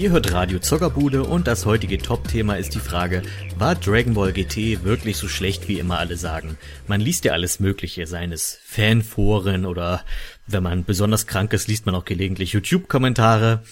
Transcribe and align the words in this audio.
Ihr 0.00 0.12
hört 0.12 0.32
Radio 0.32 0.58
Zockerbude 0.58 1.24
und 1.24 1.46
das 1.46 1.66
heutige 1.66 1.98
Top-Thema 1.98 2.56
ist 2.56 2.74
die 2.74 2.78
Frage, 2.78 3.20
war 3.58 3.74
Dragon 3.74 4.14
Ball 4.14 4.32
GT 4.32 4.82
wirklich 4.82 5.18
so 5.18 5.28
schlecht, 5.28 5.68
wie 5.68 5.78
immer 5.78 5.98
alle 5.98 6.16
sagen? 6.16 6.56
Man 6.86 7.02
liest 7.02 7.26
ja 7.26 7.32
alles 7.32 7.60
Mögliche, 7.60 8.06
seien 8.06 8.32
es 8.32 8.58
Fanforen 8.64 9.66
oder 9.66 10.02
wenn 10.46 10.62
man 10.62 10.86
besonders 10.86 11.26
krank 11.26 11.52
ist, 11.52 11.68
liest 11.68 11.84
man 11.84 11.94
auch 11.94 12.06
gelegentlich 12.06 12.54
YouTube-Kommentare. 12.54 13.62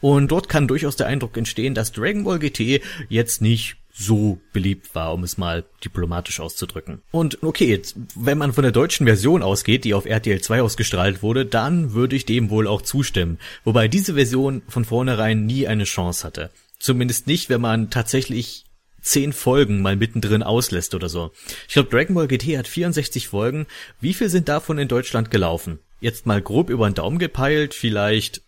Und 0.00 0.30
dort 0.30 0.48
kann 0.48 0.68
durchaus 0.68 0.96
der 0.96 1.06
Eindruck 1.06 1.36
entstehen, 1.36 1.74
dass 1.74 1.92
Dragon 1.92 2.24
Ball 2.24 2.38
GT 2.38 2.80
jetzt 3.10 3.42
nicht 3.42 3.76
so 3.96 4.40
beliebt 4.52 4.94
war, 4.96 5.14
um 5.14 5.22
es 5.22 5.38
mal 5.38 5.64
diplomatisch 5.84 6.40
auszudrücken. 6.40 7.02
Und 7.12 7.42
okay, 7.44 7.66
jetzt, 7.66 7.94
wenn 8.16 8.38
man 8.38 8.52
von 8.52 8.62
der 8.62 8.72
deutschen 8.72 9.06
Version 9.06 9.42
ausgeht, 9.42 9.84
die 9.84 9.94
auf 9.94 10.04
RTL 10.04 10.40
2 10.40 10.62
ausgestrahlt 10.62 11.22
wurde, 11.22 11.46
dann 11.46 11.92
würde 11.92 12.16
ich 12.16 12.26
dem 12.26 12.50
wohl 12.50 12.66
auch 12.66 12.82
zustimmen. 12.82 13.38
Wobei 13.62 13.86
diese 13.86 14.14
Version 14.14 14.62
von 14.68 14.84
vornherein 14.84 15.46
nie 15.46 15.68
eine 15.68 15.84
Chance 15.84 16.26
hatte. 16.26 16.50
Zumindest 16.80 17.28
nicht, 17.28 17.48
wenn 17.50 17.60
man 17.60 17.88
tatsächlich 17.90 18.64
zehn 19.00 19.32
Folgen 19.32 19.80
mal 19.80 19.94
mittendrin 19.96 20.42
auslässt 20.42 20.94
oder 20.94 21.08
so. 21.08 21.30
Ich 21.68 21.74
glaube, 21.74 21.90
Dragon 21.90 22.16
Ball 22.16 22.26
GT 22.26 22.58
hat 22.58 22.66
64 22.66 23.28
Folgen. 23.28 23.66
Wie 24.00 24.14
viel 24.14 24.28
sind 24.28 24.48
davon 24.48 24.78
in 24.78 24.88
Deutschland 24.88 25.30
gelaufen? 25.30 25.78
Jetzt 26.00 26.26
mal 26.26 26.42
grob 26.42 26.68
über 26.68 26.90
den 26.90 26.94
Daumen 26.94 27.18
gepeilt, 27.18 27.74
vielleicht 27.74 28.42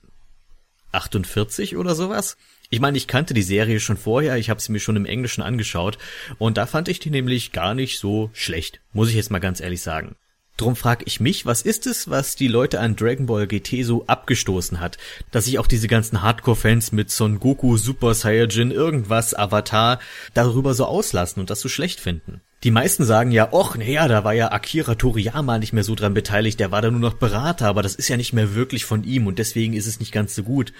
48 0.93 1.77
oder 1.77 1.95
sowas? 1.95 2.37
Ich 2.69 2.81
meine, 2.81 2.99
ich 2.99 3.07
kannte 3.07 3.33
die 3.33 3.43
Serie 3.43 3.79
schon 3.79 3.97
vorher, 3.97 4.37
ich 4.37 4.51
habe 4.51 4.61
sie 4.61 4.73
mir 4.73 4.81
schon 4.81 4.97
im 4.97 5.07
Englischen 5.07 5.43
angeschaut 5.43 5.99
und 6.39 6.57
da 6.57 6.67
fand 6.67 6.89
ich 6.89 6.99
die 6.99 7.11
nämlich 7.11 7.53
gar 7.53 7.75
nicht 7.75 7.99
so 7.99 8.31
schlecht, 8.33 8.81
muss 8.93 9.09
ich 9.09 9.15
jetzt 9.15 9.31
mal 9.31 9.39
ganz 9.39 9.61
ehrlich 9.61 9.83
sagen. 9.83 10.17
Drum 10.57 10.75
frag 10.75 11.03
ich 11.07 11.21
mich, 11.21 11.45
was 11.45 11.61
ist 11.61 11.87
es, 11.87 12.09
was 12.09 12.35
die 12.35 12.49
Leute 12.49 12.81
an 12.81 12.97
Dragon 12.97 13.27
Ball 13.27 13.47
GT 13.47 13.85
so 13.85 14.07
abgestoßen 14.07 14.81
hat, 14.81 14.97
dass 15.31 15.45
sich 15.45 15.59
auch 15.59 15.67
diese 15.67 15.87
ganzen 15.87 16.23
Hardcore-Fans 16.23 16.93
mit 16.93 17.11
Son 17.11 17.41
Goku, 17.41 17.77
Super 17.77 18.15
Saiyajin, 18.15 18.71
irgendwas, 18.71 19.35
Avatar 19.35 20.01
darüber 20.33 20.73
so 20.73 20.87
auslassen 20.87 21.41
und 21.41 21.51
das 21.51 21.61
so 21.61 21.69
schlecht 21.69 22.01
finden. 22.01 22.41
Die 22.65 22.71
meisten 22.71 23.05
sagen 23.05 23.33
ja, 23.33 23.53
och, 23.53 23.77
naja, 23.77 24.09
da 24.09 24.25
war 24.25 24.33
ja 24.33 24.51
Akira 24.51 24.95
Toriyama 24.95 25.59
nicht 25.59 25.75
mehr 25.75 25.85
so 25.85 25.95
dran 25.95 26.15
beteiligt, 26.15 26.59
der 26.59 26.71
war 26.71 26.81
da 26.81 26.91
nur 26.91 27.01
noch 27.01 27.15
Berater, 27.15 27.67
aber 27.67 27.83
das 27.83 27.95
ist 27.95 28.09
ja 28.09 28.17
nicht 28.17 28.33
mehr 28.33 28.55
wirklich 28.55 28.87
von 28.87 29.05
ihm 29.05 29.27
und 29.27 29.39
deswegen 29.39 29.75
ist 29.75 29.87
es 29.87 30.01
nicht 30.01 30.11
ganz 30.11 30.35
so 30.35 30.43
gut. 30.43 30.73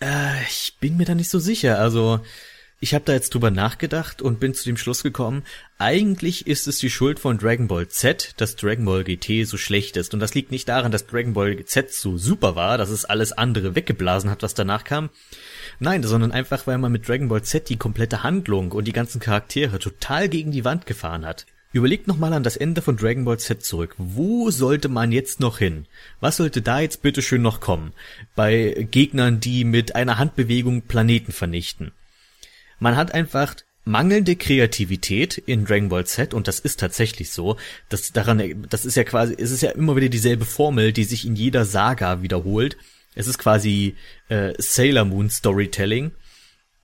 Äh, 0.00 0.42
ich 0.48 0.76
bin 0.80 0.96
mir 0.96 1.04
da 1.04 1.14
nicht 1.14 1.30
so 1.30 1.38
sicher. 1.38 1.78
Also, 1.78 2.20
ich 2.82 2.94
habe 2.94 3.04
da 3.04 3.12
jetzt 3.12 3.34
drüber 3.34 3.50
nachgedacht 3.50 4.22
und 4.22 4.40
bin 4.40 4.54
zu 4.54 4.64
dem 4.64 4.78
Schluss 4.78 5.02
gekommen, 5.02 5.44
eigentlich 5.78 6.46
ist 6.46 6.66
es 6.66 6.78
die 6.78 6.88
Schuld 6.88 7.20
von 7.20 7.36
Dragon 7.36 7.68
Ball 7.68 7.88
Z, 7.88 8.32
dass 8.38 8.56
Dragon 8.56 8.86
Ball 8.86 9.04
GT 9.04 9.46
so 9.46 9.58
schlecht 9.58 9.98
ist. 9.98 10.14
Und 10.14 10.20
das 10.20 10.34
liegt 10.34 10.50
nicht 10.50 10.66
daran, 10.66 10.90
dass 10.90 11.06
Dragon 11.06 11.34
Ball 11.34 11.62
Z 11.66 11.92
so 11.92 12.16
super 12.16 12.56
war, 12.56 12.78
dass 12.78 12.88
es 12.88 13.04
alles 13.04 13.32
andere 13.32 13.74
weggeblasen 13.74 14.30
hat, 14.30 14.42
was 14.42 14.54
danach 14.54 14.84
kam. 14.84 15.10
Nein, 15.78 16.02
sondern 16.02 16.32
einfach, 16.32 16.66
weil 16.66 16.78
man 16.78 16.90
mit 16.90 17.06
Dragon 17.06 17.28
Ball 17.28 17.42
Z 17.42 17.68
die 17.68 17.76
komplette 17.76 18.22
Handlung 18.22 18.72
und 18.72 18.86
die 18.86 18.92
ganzen 18.92 19.20
Charaktere 19.20 19.78
total 19.78 20.30
gegen 20.30 20.50
die 20.50 20.64
Wand 20.64 20.86
gefahren 20.86 21.26
hat. 21.26 21.44
Überlegt 21.72 22.08
nochmal 22.08 22.32
an 22.32 22.42
das 22.42 22.56
Ende 22.56 22.82
von 22.82 22.96
Dragon 22.96 23.24
Ball 23.24 23.38
Z 23.38 23.62
zurück. 23.64 23.94
Wo 23.96 24.50
sollte 24.50 24.88
man 24.88 25.12
jetzt 25.12 25.38
noch 25.38 25.58
hin? 25.58 25.86
Was 26.18 26.38
sollte 26.38 26.62
da 26.62 26.80
jetzt 26.80 27.00
bitteschön 27.00 27.42
noch 27.42 27.60
kommen? 27.60 27.92
Bei 28.34 28.88
Gegnern, 28.90 29.38
die 29.38 29.64
mit 29.64 29.94
einer 29.94 30.18
Handbewegung 30.18 30.82
Planeten 30.82 31.30
vernichten. 31.30 31.92
Man 32.80 32.96
hat 32.96 33.14
einfach 33.14 33.54
mangelnde 33.84 34.34
Kreativität 34.34 35.38
in 35.38 35.64
Dragon 35.64 35.90
Ball 35.90 36.06
Z 36.06 36.34
und 36.34 36.48
das 36.48 36.58
ist 36.58 36.80
tatsächlich 36.80 37.30
so. 37.30 37.56
Das 37.88 38.10
daran, 38.10 38.66
das 38.68 38.84
ist 38.84 38.96
ja 38.96 39.04
quasi, 39.04 39.36
es 39.38 39.52
ist 39.52 39.62
ja 39.62 39.70
immer 39.70 39.94
wieder 39.94 40.08
dieselbe 40.08 40.44
Formel, 40.46 40.92
die 40.92 41.04
sich 41.04 41.24
in 41.24 41.36
jeder 41.36 41.64
Saga 41.64 42.20
wiederholt. 42.20 42.76
Es 43.14 43.28
ist 43.28 43.38
quasi 43.38 43.94
äh, 44.28 44.54
Sailor 44.58 45.04
Moon 45.04 45.30
Storytelling 45.30 46.10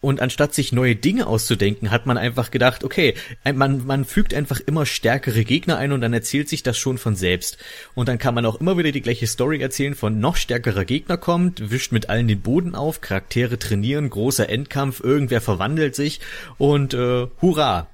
und 0.06 0.20
anstatt 0.20 0.54
sich 0.54 0.70
neue 0.70 0.94
Dinge 0.94 1.26
auszudenken, 1.26 1.90
hat 1.90 2.06
man 2.06 2.16
einfach 2.16 2.52
gedacht, 2.52 2.84
okay, 2.84 3.14
man, 3.42 3.84
man 3.86 4.04
fügt 4.04 4.34
einfach 4.34 4.60
immer 4.60 4.86
stärkere 4.86 5.42
Gegner 5.42 5.78
ein 5.78 5.90
und 5.90 6.00
dann 6.00 6.12
erzählt 6.12 6.48
sich 6.48 6.62
das 6.62 6.78
schon 6.78 6.96
von 6.96 7.16
selbst. 7.16 7.58
Und 7.96 8.08
dann 8.08 8.18
kann 8.18 8.32
man 8.32 8.46
auch 8.46 8.60
immer 8.60 8.78
wieder 8.78 8.92
die 8.92 9.00
gleiche 9.00 9.26
Story 9.26 9.60
erzählen 9.60 9.96
von 9.96 10.20
noch 10.20 10.36
stärkerer 10.36 10.84
Gegner 10.84 11.16
kommt, 11.16 11.72
wischt 11.72 11.90
mit 11.90 12.08
allen 12.08 12.28
den 12.28 12.40
Boden 12.40 12.76
auf, 12.76 13.00
Charaktere 13.00 13.58
trainieren, 13.58 14.08
großer 14.08 14.48
Endkampf, 14.48 15.00
irgendwer 15.00 15.40
verwandelt 15.40 15.96
sich 15.96 16.20
und 16.56 16.94
äh, 16.94 17.26
hurra, 17.42 17.88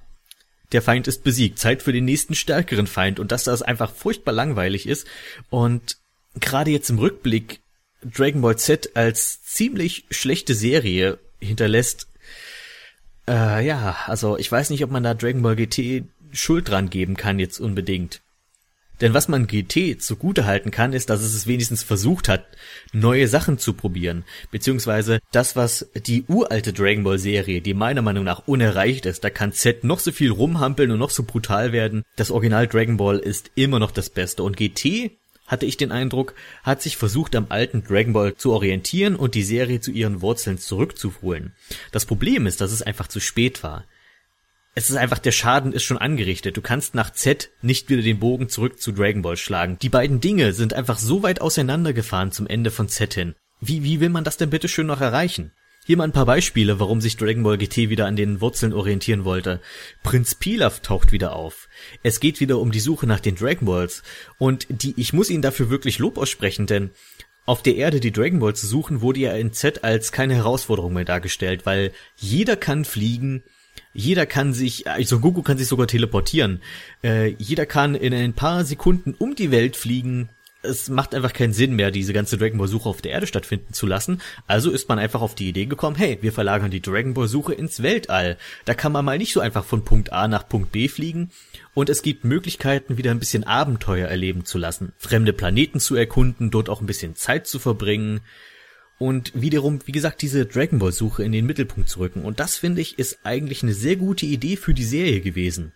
der 0.72 0.82
Feind 0.82 1.08
ist 1.08 1.24
besiegt. 1.24 1.58
Zeit 1.58 1.82
für 1.82 1.94
den 1.94 2.04
nächsten 2.04 2.34
stärkeren 2.34 2.88
Feind 2.88 3.20
und 3.20 3.32
dass 3.32 3.44
das 3.44 3.62
einfach 3.62 3.90
furchtbar 3.90 4.32
langweilig 4.32 4.86
ist 4.86 5.06
und 5.48 5.96
gerade 6.38 6.72
jetzt 6.72 6.90
im 6.90 6.98
Rückblick 6.98 7.60
Dragon 8.04 8.42
Ball 8.42 8.58
Z 8.58 8.96
als 8.96 9.42
ziemlich 9.44 10.04
schlechte 10.10 10.54
Serie 10.54 11.18
hinterlässt. 11.42 12.08
Äh, 13.28 13.66
ja, 13.66 13.96
also 14.06 14.38
ich 14.38 14.50
weiß 14.50 14.70
nicht, 14.70 14.84
ob 14.84 14.90
man 14.90 15.02
da 15.02 15.14
Dragon 15.14 15.42
Ball 15.42 15.56
GT 15.56 16.04
Schuld 16.32 16.68
dran 16.68 16.90
geben 16.90 17.16
kann 17.16 17.38
jetzt 17.38 17.60
unbedingt. 17.60 18.22
Denn 19.00 19.14
was 19.14 19.26
man 19.26 19.48
GT 19.48 20.00
zugute 20.00 20.46
halten 20.46 20.70
kann, 20.70 20.92
ist, 20.92 21.10
dass 21.10 21.22
es 21.22 21.34
es 21.34 21.48
wenigstens 21.48 21.82
versucht 21.82 22.28
hat, 22.28 22.44
neue 22.92 23.26
Sachen 23.26 23.58
zu 23.58 23.72
probieren. 23.72 24.24
Beziehungsweise 24.52 25.18
das, 25.32 25.56
was 25.56 25.90
die 26.06 26.24
uralte 26.28 26.72
Dragon 26.72 27.02
Ball 27.02 27.18
Serie, 27.18 27.60
die 27.62 27.74
meiner 27.74 28.02
Meinung 28.02 28.22
nach 28.22 28.46
unerreicht 28.46 29.04
ist, 29.06 29.24
da 29.24 29.30
kann 29.30 29.52
Z 29.52 29.82
noch 29.82 29.98
so 29.98 30.12
viel 30.12 30.30
rumhampeln 30.30 30.92
und 30.92 31.00
noch 31.00 31.10
so 31.10 31.24
brutal 31.24 31.72
werden. 31.72 32.04
Das 32.14 32.30
Original 32.30 32.68
Dragon 32.68 32.96
Ball 32.96 33.18
ist 33.18 33.50
immer 33.56 33.80
noch 33.80 33.90
das 33.90 34.08
Beste. 34.08 34.44
Und 34.44 34.56
GT 34.56 35.10
hatte 35.46 35.66
ich 35.66 35.76
den 35.76 35.92
Eindruck, 35.92 36.34
hat 36.62 36.82
sich 36.82 36.96
versucht, 36.96 37.36
am 37.36 37.46
alten 37.48 37.84
Dragon 37.84 38.12
Ball 38.12 38.34
zu 38.36 38.52
orientieren 38.52 39.16
und 39.16 39.34
die 39.34 39.42
Serie 39.42 39.80
zu 39.80 39.90
ihren 39.90 40.22
Wurzeln 40.22 40.58
zurückzuholen. 40.58 41.52
Das 41.90 42.06
Problem 42.06 42.46
ist, 42.46 42.60
dass 42.60 42.72
es 42.72 42.82
einfach 42.82 43.08
zu 43.08 43.20
spät 43.20 43.62
war. 43.62 43.84
Es 44.74 44.88
ist 44.88 44.96
einfach, 44.96 45.18
der 45.18 45.32
Schaden 45.32 45.72
ist 45.72 45.82
schon 45.82 45.98
angerichtet. 45.98 46.56
Du 46.56 46.62
kannst 46.62 46.94
nach 46.94 47.10
Z 47.12 47.50
nicht 47.60 47.90
wieder 47.90 48.00
den 48.00 48.20
Bogen 48.20 48.48
zurück 48.48 48.80
zu 48.80 48.92
Dragon 48.92 49.20
Ball 49.20 49.36
schlagen. 49.36 49.78
Die 49.82 49.90
beiden 49.90 50.20
Dinge 50.20 50.54
sind 50.54 50.72
einfach 50.72 50.98
so 50.98 51.22
weit 51.22 51.42
auseinandergefahren 51.42 52.32
zum 52.32 52.46
Ende 52.46 52.70
von 52.70 52.88
Z 52.88 53.12
hin. 53.12 53.34
Wie, 53.60 53.82
wie 53.82 54.00
will 54.00 54.08
man 54.08 54.24
das 54.24 54.38
denn 54.38 54.50
bitte 54.50 54.68
schön 54.68 54.86
noch 54.86 55.02
erreichen? 55.02 55.52
Hier 55.84 55.96
mal 55.96 56.04
ein 56.04 56.12
paar 56.12 56.26
Beispiele, 56.26 56.78
warum 56.78 57.00
sich 57.00 57.16
Dragon 57.16 57.42
Ball 57.42 57.58
GT 57.58 57.90
wieder 57.90 58.06
an 58.06 58.14
den 58.14 58.40
Wurzeln 58.40 58.72
orientieren 58.72 59.24
wollte. 59.24 59.60
Prinz 60.04 60.36
Pilaf 60.36 60.78
taucht 60.78 61.10
wieder 61.10 61.34
auf. 61.34 61.68
Es 62.04 62.20
geht 62.20 62.38
wieder 62.38 62.60
um 62.60 62.70
die 62.70 62.78
Suche 62.78 63.08
nach 63.08 63.18
den 63.18 63.34
Dragon 63.34 63.66
Balls. 63.66 64.04
Und 64.38 64.66
die, 64.68 64.94
ich 64.96 65.12
muss 65.12 65.28
ihn 65.28 65.42
dafür 65.42 65.70
wirklich 65.70 65.98
Lob 65.98 66.18
aussprechen, 66.18 66.68
denn 66.68 66.90
auf 67.46 67.64
der 67.64 67.74
Erde 67.74 67.98
die 67.98 68.12
Dragon 68.12 68.38
Balls 68.38 68.60
zu 68.60 68.68
suchen, 68.68 69.00
wurde 69.00 69.18
ja 69.18 69.32
in 69.32 69.52
Z 69.52 69.82
als 69.82 70.12
keine 70.12 70.36
Herausforderung 70.36 70.92
mehr 70.92 71.04
dargestellt, 71.04 71.66
weil 71.66 71.90
jeder 72.14 72.54
kann 72.54 72.84
fliegen, 72.84 73.42
jeder 73.92 74.24
kann 74.24 74.52
sich, 74.52 74.86
also 74.86 75.18
Goku 75.18 75.42
kann 75.42 75.58
sich 75.58 75.66
sogar 75.66 75.88
teleportieren, 75.88 76.62
äh, 77.02 77.34
jeder 77.38 77.66
kann 77.66 77.96
in 77.96 78.14
ein 78.14 78.34
paar 78.34 78.64
Sekunden 78.64 79.14
um 79.18 79.34
die 79.34 79.50
Welt 79.50 79.76
fliegen, 79.76 80.28
es 80.62 80.88
macht 80.88 81.14
einfach 81.14 81.32
keinen 81.32 81.52
Sinn 81.52 81.74
mehr, 81.74 81.90
diese 81.90 82.12
ganze 82.12 82.38
Dragon 82.38 82.58
Ball 82.58 82.68
Suche 82.68 82.88
auf 82.88 83.02
der 83.02 83.12
Erde 83.12 83.26
stattfinden 83.26 83.72
zu 83.72 83.86
lassen. 83.86 84.20
Also 84.46 84.70
ist 84.70 84.88
man 84.88 84.98
einfach 84.98 85.20
auf 85.20 85.34
die 85.34 85.48
Idee 85.48 85.66
gekommen, 85.66 85.96
hey, 85.96 86.18
wir 86.20 86.32
verlagern 86.32 86.70
die 86.70 86.80
Dragon 86.80 87.14
Ball 87.14 87.28
Suche 87.28 87.54
ins 87.54 87.82
Weltall. 87.82 88.38
Da 88.64 88.74
kann 88.74 88.92
man 88.92 89.04
mal 89.04 89.18
nicht 89.18 89.32
so 89.32 89.40
einfach 89.40 89.64
von 89.64 89.84
Punkt 89.84 90.12
A 90.12 90.28
nach 90.28 90.48
Punkt 90.48 90.72
B 90.72 90.88
fliegen. 90.88 91.30
Und 91.74 91.88
es 91.88 92.02
gibt 92.02 92.24
Möglichkeiten, 92.24 92.96
wieder 92.96 93.10
ein 93.10 93.18
bisschen 93.18 93.44
Abenteuer 93.44 94.08
erleben 94.08 94.44
zu 94.44 94.58
lassen, 94.58 94.92
fremde 94.98 95.32
Planeten 95.32 95.80
zu 95.80 95.96
erkunden, 95.96 96.50
dort 96.50 96.68
auch 96.68 96.80
ein 96.80 96.86
bisschen 96.86 97.16
Zeit 97.16 97.46
zu 97.46 97.58
verbringen 97.58 98.20
und 98.98 99.32
wiederum, 99.34 99.80
wie 99.86 99.92
gesagt, 99.92 100.22
diese 100.22 100.46
Dragon 100.46 100.78
Ball 100.78 100.92
Suche 100.92 101.24
in 101.24 101.32
den 101.32 101.44
Mittelpunkt 101.44 101.88
zu 101.88 101.98
rücken. 101.98 102.22
Und 102.22 102.38
das 102.38 102.56
finde 102.56 102.80
ich 102.80 103.00
ist 103.00 103.20
eigentlich 103.24 103.64
eine 103.64 103.74
sehr 103.74 103.96
gute 103.96 104.26
Idee 104.26 104.56
für 104.56 104.74
die 104.74 104.84
Serie 104.84 105.20
gewesen. 105.20 105.72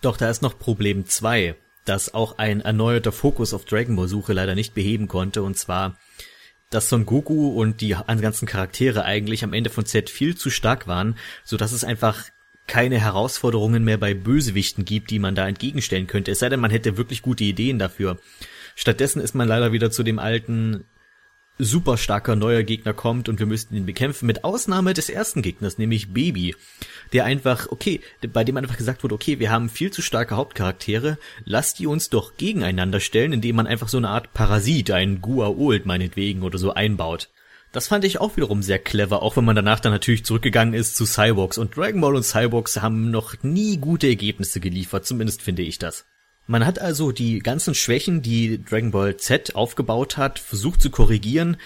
Doch 0.00 0.16
da 0.16 0.30
ist 0.30 0.40
noch 0.40 0.58
Problem 0.58 1.04
2 1.04 1.56
das 1.84 2.14
auch 2.14 2.38
ein 2.38 2.60
erneuerter 2.60 3.12
Fokus 3.12 3.54
auf 3.54 3.64
Dragon 3.64 3.96
Ball 3.96 4.08
Suche 4.08 4.32
leider 4.32 4.54
nicht 4.54 4.74
beheben 4.74 5.08
konnte, 5.08 5.42
und 5.42 5.56
zwar, 5.56 5.96
dass 6.70 6.88
Son 6.88 7.06
Goku 7.06 7.48
und 7.48 7.80
die 7.80 7.96
ganzen 8.06 8.46
Charaktere 8.46 9.04
eigentlich 9.04 9.44
am 9.44 9.52
Ende 9.52 9.70
von 9.70 9.86
Z 9.86 10.10
viel 10.10 10.36
zu 10.36 10.50
stark 10.50 10.86
waren, 10.88 11.16
so 11.44 11.56
dass 11.56 11.72
es 11.72 11.84
einfach 11.84 12.24
keine 12.66 12.98
Herausforderungen 12.98 13.84
mehr 13.84 13.98
bei 13.98 14.14
Bösewichten 14.14 14.86
gibt, 14.86 15.10
die 15.10 15.18
man 15.18 15.34
da 15.34 15.46
entgegenstellen 15.46 16.06
könnte. 16.06 16.30
Es 16.30 16.38
sei 16.38 16.48
denn, 16.48 16.60
man 16.60 16.70
hätte 16.70 16.96
wirklich 16.96 17.20
gute 17.20 17.44
Ideen 17.44 17.78
dafür. 17.78 18.18
Stattdessen 18.74 19.20
ist 19.20 19.34
man 19.34 19.46
leider 19.46 19.72
wieder 19.72 19.90
zu 19.90 20.02
dem 20.02 20.18
alten 20.18 20.84
super 21.58 21.96
starker 21.96 22.36
neuer 22.36 22.62
Gegner 22.62 22.92
kommt 22.92 23.28
und 23.28 23.38
wir 23.38 23.46
müssten 23.46 23.76
ihn 23.76 23.86
bekämpfen, 23.86 24.26
mit 24.26 24.44
Ausnahme 24.44 24.94
des 24.94 25.08
ersten 25.08 25.42
Gegners, 25.42 25.78
nämlich 25.78 26.12
Baby, 26.12 26.56
der 27.12 27.24
einfach, 27.24 27.68
okay, 27.70 28.00
bei 28.32 28.44
dem 28.44 28.56
einfach 28.56 28.76
gesagt 28.76 29.02
wurde, 29.02 29.14
okay, 29.14 29.38
wir 29.38 29.50
haben 29.50 29.68
viel 29.68 29.90
zu 29.90 30.02
starke 30.02 30.36
Hauptcharaktere, 30.36 31.18
lasst 31.44 31.78
die 31.78 31.86
uns 31.86 32.10
doch 32.10 32.36
gegeneinander 32.36 33.00
stellen, 33.00 33.32
indem 33.32 33.56
man 33.56 33.66
einfach 33.66 33.88
so 33.88 33.98
eine 33.98 34.08
Art 34.08 34.32
Parasit, 34.34 34.90
einen 34.90 35.20
Gua-Old 35.20 35.86
meinetwegen 35.86 36.42
oder 36.42 36.58
so 36.58 36.72
einbaut. 36.72 37.30
Das 37.72 37.88
fand 37.88 38.04
ich 38.04 38.20
auch 38.20 38.36
wiederum 38.36 38.62
sehr 38.62 38.78
clever, 38.78 39.22
auch 39.22 39.36
wenn 39.36 39.44
man 39.44 39.56
danach 39.56 39.80
dann 39.80 39.92
natürlich 39.92 40.24
zurückgegangen 40.24 40.74
ist 40.74 40.96
zu 40.96 41.06
Cyborgs. 41.06 41.58
Und 41.58 41.76
Dragon 41.76 42.00
Ball 42.00 42.14
und 42.14 42.22
Cyborgs 42.22 42.80
haben 42.80 43.10
noch 43.10 43.34
nie 43.42 43.78
gute 43.78 44.06
Ergebnisse 44.06 44.60
geliefert, 44.60 45.06
zumindest 45.06 45.42
finde 45.42 45.62
ich 45.62 45.78
das. 45.78 46.04
Man 46.46 46.66
hat 46.66 46.78
also 46.78 47.12
die 47.12 47.38
ganzen 47.38 47.74
Schwächen, 47.74 48.22
die 48.22 48.62
Dragon 48.62 48.90
Ball 48.90 49.16
Z 49.16 49.54
aufgebaut 49.54 50.16
hat, 50.16 50.38
versucht 50.38 50.82
zu 50.82 50.90
korrigieren, 50.90 51.56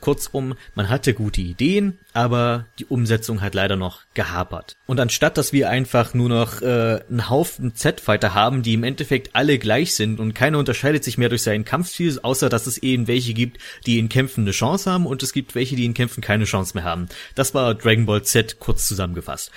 Kurzum, 0.00 0.54
man 0.74 0.88
hatte 0.88 1.14
gute 1.14 1.40
Ideen, 1.40 1.98
aber 2.12 2.66
die 2.78 2.84
Umsetzung 2.84 3.40
hat 3.40 3.54
leider 3.54 3.76
noch 3.76 4.02
gehapert. 4.14 4.76
Und 4.86 5.00
anstatt, 5.00 5.38
dass 5.38 5.52
wir 5.52 5.70
einfach 5.70 6.14
nur 6.14 6.28
noch 6.28 6.62
äh, 6.62 7.00
einen 7.08 7.30
Haufen 7.30 7.74
Z-Fighter 7.74 8.34
haben, 8.34 8.62
die 8.62 8.74
im 8.74 8.84
Endeffekt 8.84 9.34
alle 9.34 9.58
gleich 9.58 9.94
sind 9.94 10.20
und 10.20 10.34
keiner 10.34 10.58
unterscheidet 10.58 11.04
sich 11.04 11.18
mehr 11.18 11.28
durch 11.28 11.42
seinen 11.42 11.64
Kampfstil, 11.64 12.18
außer 12.22 12.48
dass 12.48 12.66
es 12.66 12.78
eben 12.78 13.06
welche 13.06 13.34
gibt, 13.34 13.58
die 13.86 13.98
in 13.98 14.08
Kämpfen 14.08 14.42
eine 14.42 14.52
Chance 14.52 14.90
haben 14.90 15.06
und 15.06 15.22
es 15.22 15.32
gibt 15.32 15.54
welche, 15.54 15.76
die 15.76 15.84
in 15.84 15.94
Kämpfen 15.94 16.20
keine 16.20 16.44
Chance 16.44 16.72
mehr 16.74 16.84
haben. 16.84 17.08
Das 17.34 17.54
war 17.54 17.74
Dragon 17.74 18.06
Ball 18.06 18.22
Z 18.22 18.58
kurz 18.58 18.86
zusammengefasst. 18.86 19.50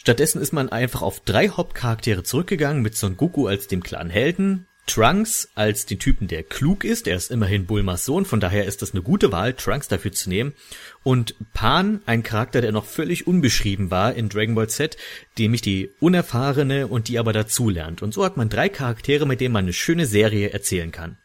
Stattdessen 0.00 0.40
ist 0.40 0.54
man 0.54 0.70
einfach 0.70 1.02
auf 1.02 1.20
drei 1.20 1.50
Hauptcharaktere 1.50 2.22
zurückgegangen 2.22 2.80
mit 2.80 2.96
Son 2.96 3.18
Goku 3.18 3.46
als 3.46 3.66
dem 3.66 3.82
klaren 3.82 4.08
Helden, 4.08 4.66
Trunks 4.86 5.50
als 5.54 5.84
den 5.84 5.98
Typen, 5.98 6.26
der 6.26 6.42
klug 6.42 6.84
ist. 6.84 7.06
Er 7.06 7.16
ist 7.16 7.30
immerhin 7.30 7.66
Bulmas 7.66 8.06
Sohn, 8.06 8.24
von 8.24 8.40
daher 8.40 8.64
ist 8.64 8.80
das 8.80 8.92
eine 8.92 9.02
gute 9.02 9.30
Wahl, 9.30 9.52
Trunks 9.52 9.88
dafür 9.88 10.12
zu 10.12 10.30
nehmen. 10.30 10.54
Und 11.02 11.34
Pan, 11.52 12.00
ein 12.06 12.22
Charakter, 12.22 12.62
der 12.62 12.72
noch 12.72 12.86
völlig 12.86 13.26
unbeschrieben 13.26 13.90
war 13.90 14.14
in 14.14 14.30
Dragon 14.30 14.54
Ball 14.54 14.70
Z, 14.70 14.96
nämlich 15.38 15.60
die 15.60 15.90
unerfahrene 16.00 16.86
und 16.86 17.08
die 17.08 17.18
aber 17.18 17.34
dazulernt. 17.34 18.00
Und 18.00 18.14
so 18.14 18.24
hat 18.24 18.38
man 18.38 18.48
drei 18.48 18.70
Charaktere, 18.70 19.26
mit 19.26 19.42
denen 19.42 19.52
man 19.52 19.66
eine 19.66 19.74
schöne 19.74 20.06
Serie 20.06 20.48
erzählen 20.48 20.92
kann. 20.92 21.18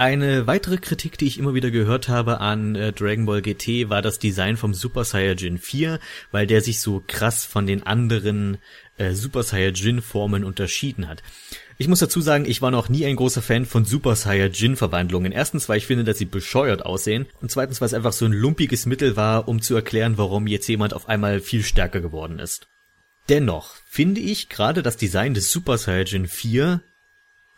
Eine 0.00 0.46
weitere 0.46 0.76
Kritik, 0.76 1.18
die 1.18 1.26
ich 1.26 1.40
immer 1.40 1.54
wieder 1.54 1.72
gehört 1.72 2.08
habe 2.08 2.38
an 2.38 2.76
äh, 2.76 2.92
Dragon 2.92 3.26
Ball 3.26 3.42
GT, 3.42 3.90
war 3.90 4.00
das 4.00 4.20
Design 4.20 4.56
vom 4.56 4.72
Super 4.72 5.02
Saiyajin 5.02 5.58
4, 5.58 5.98
weil 6.30 6.46
der 6.46 6.60
sich 6.60 6.80
so 6.80 7.02
krass 7.04 7.44
von 7.44 7.66
den 7.66 7.82
anderen 7.82 8.58
äh, 8.96 9.10
Super 9.14 9.42
Saiyajin 9.42 10.00
Formen 10.00 10.44
unterschieden 10.44 11.08
hat. 11.08 11.24
Ich 11.78 11.88
muss 11.88 11.98
dazu 11.98 12.20
sagen, 12.20 12.44
ich 12.46 12.62
war 12.62 12.70
noch 12.70 12.88
nie 12.88 13.06
ein 13.06 13.16
großer 13.16 13.42
Fan 13.42 13.66
von 13.66 13.84
Super 13.84 14.14
Saiyajin 14.14 14.76
Verwandlungen. 14.76 15.32
Erstens, 15.32 15.68
weil 15.68 15.78
ich 15.78 15.86
finde, 15.86 16.04
dass 16.04 16.18
sie 16.18 16.26
bescheuert 16.26 16.86
aussehen. 16.86 17.26
Und 17.40 17.50
zweitens, 17.50 17.80
weil 17.80 17.86
es 17.86 17.94
einfach 17.94 18.12
so 18.12 18.24
ein 18.24 18.32
lumpiges 18.32 18.86
Mittel 18.86 19.16
war, 19.16 19.48
um 19.48 19.60
zu 19.60 19.74
erklären, 19.74 20.16
warum 20.16 20.46
jetzt 20.46 20.68
jemand 20.68 20.94
auf 20.94 21.08
einmal 21.08 21.40
viel 21.40 21.64
stärker 21.64 22.00
geworden 22.00 22.38
ist. 22.38 22.68
Dennoch 23.28 23.74
finde 23.84 24.20
ich 24.20 24.48
gerade 24.48 24.84
das 24.84 24.96
Design 24.96 25.34
des 25.34 25.50
Super 25.50 25.76
Saiyajin 25.76 26.28
4 26.28 26.82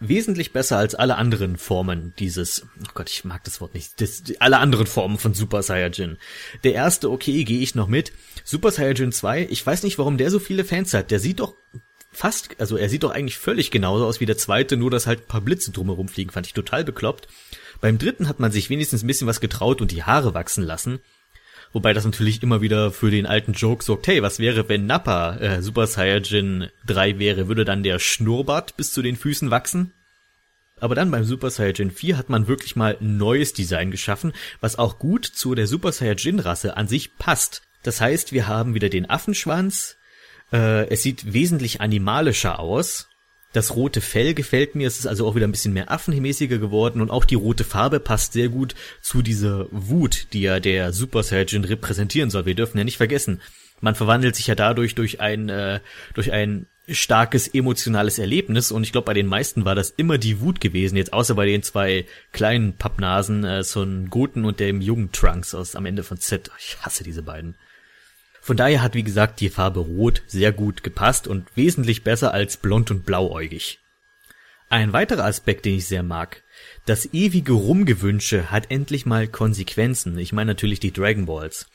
wesentlich 0.00 0.52
besser 0.52 0.78
als 0.78 0.94
alle 0.94 1.16
anderen 1.16 1.56
Formen 1.56 2.14
dieses, 2.18 2.66
oh 2.80 2.90
Gott, 2.94 3.10
ich 3.10 3.24
mag 3.24 3.44
das 3.44 3.60
Wort 3.60 3.74
nicht, 3.74 4.00
das, 4.00 4.22
alle 4.40 4.58
anderen 4.58 4.86
Formen 4.86 5.18
von 5.18 5.34
Super 5.34 5.62
Saiyajin. 5.62 6.16
Der 6.64 6.72
erste, 6.72 7.10
okay, 7.10 7.44
gehe 7.44 7.60
ich 7.60 7.74
noch 7.74 7.86
mit. 7.86 8.12
Super 8.42 8.70
Saiyajin 8.70 9.12
2, 9.12 9.48
ich 9.50 9.64
weiß 9.64 9.82
nicht, 9.82 9.98
warum 9.98 10.16
der 10.16 10.30
so 10.30 10.38
viele 10.38 10.64
Fans 10.64 10.94
hat. 10.94 11.10
Der 11.10 11.20
sieht 11.20 11.40
doch 11.40 11.54
fast, 12.10 12.58
also 12.58 12.76
er 12.76 12.88
sieht 12.88 13.02
doch 13.02 13.12
eigentlich 13.12 13.38
völlig 13.38 13.70
genauso 13.70 14.06
aus 14.06 14.20
wie 14.20 14.26
der 14.26 14.38
zweite, 14.38 14.76
nur 14.76 14.90
dass 14.90 15.06
halt 15.06 15.20
ein 15.20 15.28
paar 15.28 15.42
Blitze 15.42 15.70
drumherum 15.70 16.08
fliegen, 16.08 16.30
fand 16.30 16.46
ich 16.46 16.54
total 16.54 16.82
bekloppt. 16.82 17.28
Beim 17.80 17.98
dritten 17.98 18.28
hat 18.28 18.40
man 18.40 18.52
sich 18.52 18.70
wenigstens 18.70 19.02
ein 19.02 19.06
bisschen 19.06 19.28
was 19.28 19.40
getraut 19.40 19.80
und 19.80 19.90
die 19.90 20.02
Haare 20.02 20.34
wachsen 20.34 20.64
lassen. 20.64 21.00
Wobei 21.72 21.92
das 21.92 22.04
natürlich 22.04 22.42
immer 22.42 22.60
wieder 22.60 22.90
für 22.90 23.10
den 23.10 23.26
alten 23.26 23.52
Joke 23.52 23.84
sorgt, 23.84 24.08
hey, 24.08 24.22
was 24.22 24.40
wäre, 24.40 24.68
wenn 24.68 24.86
Nappa 24.86 25.36
äh, 25.36 25.62
Super 25.62 25.86
Saiyajin 25.86 26.68
3 26.86 27.18
wäre? 27.18 27.46
Würde 27.46 27.64
dann 27.64 27.84
der 27.84 27.98
Schnurrbart 28.00 28.76
bis 28.76 28.92
zu 28.92 29.02
den 29.02 29.16
Füßen 29.16 29.50
wachsen? 29.50 29.92
Aber 30.80 30.94
dann 30.94 31.10
beim 31.10 31.24
Super 31.24 31.50
Saiyajin 31.50 31.90
4 31.92 32.16
hat 32.16 32.28
man 32.28 32.48
wirklich 32.48 32.74
mal 32.74 32.96
ein 33.00 33.18
neues 33.18 33.52
Design 33.52 33.90
geschaffen, 33.90 34.32
was 34.60 34.78
auch 34.78 34.98
gut 34.98 35.24
zu 35.26 35.54
der 35.54 35.66
Super 35.68 35.92
Saiyajin 35.92 36.40
Rasse 36.40 36.76
an 36.76 36.88
sich 36.88 37.16
passt. 37.18 37.62
Das 37.82 38.00
heißt, 38.00 38.32
wir 38.32 38.48
haben 38.48 38.74
wieder 38.74 38.88
den 38.88 39.08
Affenschwanz, 39.08 39.96
äh, 40.52 40.88
es 40.88 41.02
sieht 41.02 41.32
wesentlich 41.32 41.80
animalischer 41.80 42.58
aus. 42.58 43.09
Das 43.52 43.74
rote 43.74 44.00
Fell 44.00 44.34
gefällt 44.34 44.76
mir, 44.76 44.86
es 44.86 45.00
ist 45.00 45.06
also 45.06 45.26
auch 45.26 45.34
wieder 45.34 45.48
ein 45.48 45.52
bisschen 45.52 45.72
mehr 45.72 45.90
affenmäßiger 45.90 46.58
geworden 46.58 47.00
und 47.00 47.10
auch 47.10 47.24
die 47.24 47.34
rote 47.34 47.64
Farbe 47.64 47.98
passt 47.98 48.32
sehr 48.32 48.48
gut 48.48 48.76
zu 49.00 49.22
dieser 49.22 49.66
Wut, 49.72 50.28
die 50.32 50.42
ja 50.42 50.60
der 50.60 50.92
Super 50.92 51.24
Saiyajin 51.24 51.64
repräsentieren 51.64 52.30
soll. 52.30 52.46
Wir 52.46 52.54
dürfen 52.54 52.78
ja 52.78 52.84
nicht 52.84 52.96
vergessen, 52.96 53.40
man 53.80 53.94
verwandelt 53.94 54.36
sich 54.36 54.46
ja 54.46 54.54
dadurch 54.54 54.94
durch 54.94 55.20
ein 55.20 55.48
äh, 55.48 55.80
durch 56.14 56.32
ein 56.32 56.66
starkes 56.88 57.48
emotionales 57.48 58.18
Erlebnis 58.18 58.72
und 58.72 58.82
ich 58.82 58.92
glaube 58.92 59.06
bei 59.06 59.14
den 59.14 59.26
meisten 59.26 59.64
war 59.64 59.74
das 59.74 59.90
immer 59.90 60.18
die 60.18 60.40
Wut 60.40 60.60
gewesen, 60.60 60.96
jetzt 60.96 61.12
außer 61.12 61.34
bei 61.34 61.46
den 61.46 61.62
zwei 61.62 62.04
kleinen 62.32 62.74
Pappnasen, 62.74 63.44
äh, 63.44 63.62
so 63.62 63.82
ein 63.82 64.10
Goten 64.10 64.44
und 64.44 64.60
dem 64.60 64.80
jungen 64.80 65.12
Trunks 65.12 65.54
aus 65.54 65.76
am 65.76 65.86
Ende 65.86 66.02
von 66.02 66.18
Z. 66.18 66.50
Ich 66.58 66.78
hasse 66.82 67.04
diese 67.04 67.22
beiden. 67.22 67.56
Von 68.40 68.56
daher 68.56 68.82
hat 68.82 68.94
wie 68.94 69.02
gesagt 69.02 69.40
die 69.40 69.50
Farbe 69.50 69.80
Rot 69.80 70.22
sehr 70.26 70.52
gut 70.52 70.82
gepasst 70.82 71.28
und 71.28 71.46
wesentlich 71.56 72.04
besser 72.04 72.32
als 72.32 72.56
blond 72.56 72.90
und 72.90 73.04
blauäugig. 73.04 73.80
Ein 74.68 74.92
weiterer 74.92 75.24
Aspekt, 75.24 75.64
den 75.64 75.78
ich 75.78 75.86
sehr 75.86 76.04
mag. 76.04 76.42
Das 76.86 77.12
ewige 77.12 77.52
Rumgewünsche 77.52 78.50
hat 78.52 78.70
endlich 78.70 79.04
mal 79.04 79.26
Konsequenzen. 79.26 80.16
Ich 80.16 80.32
meine 80.32 80.52
natürlich 80.52 80.78
die 80.78 80.92
Dragon 80.92 81.26
Balls. 81.26 81.66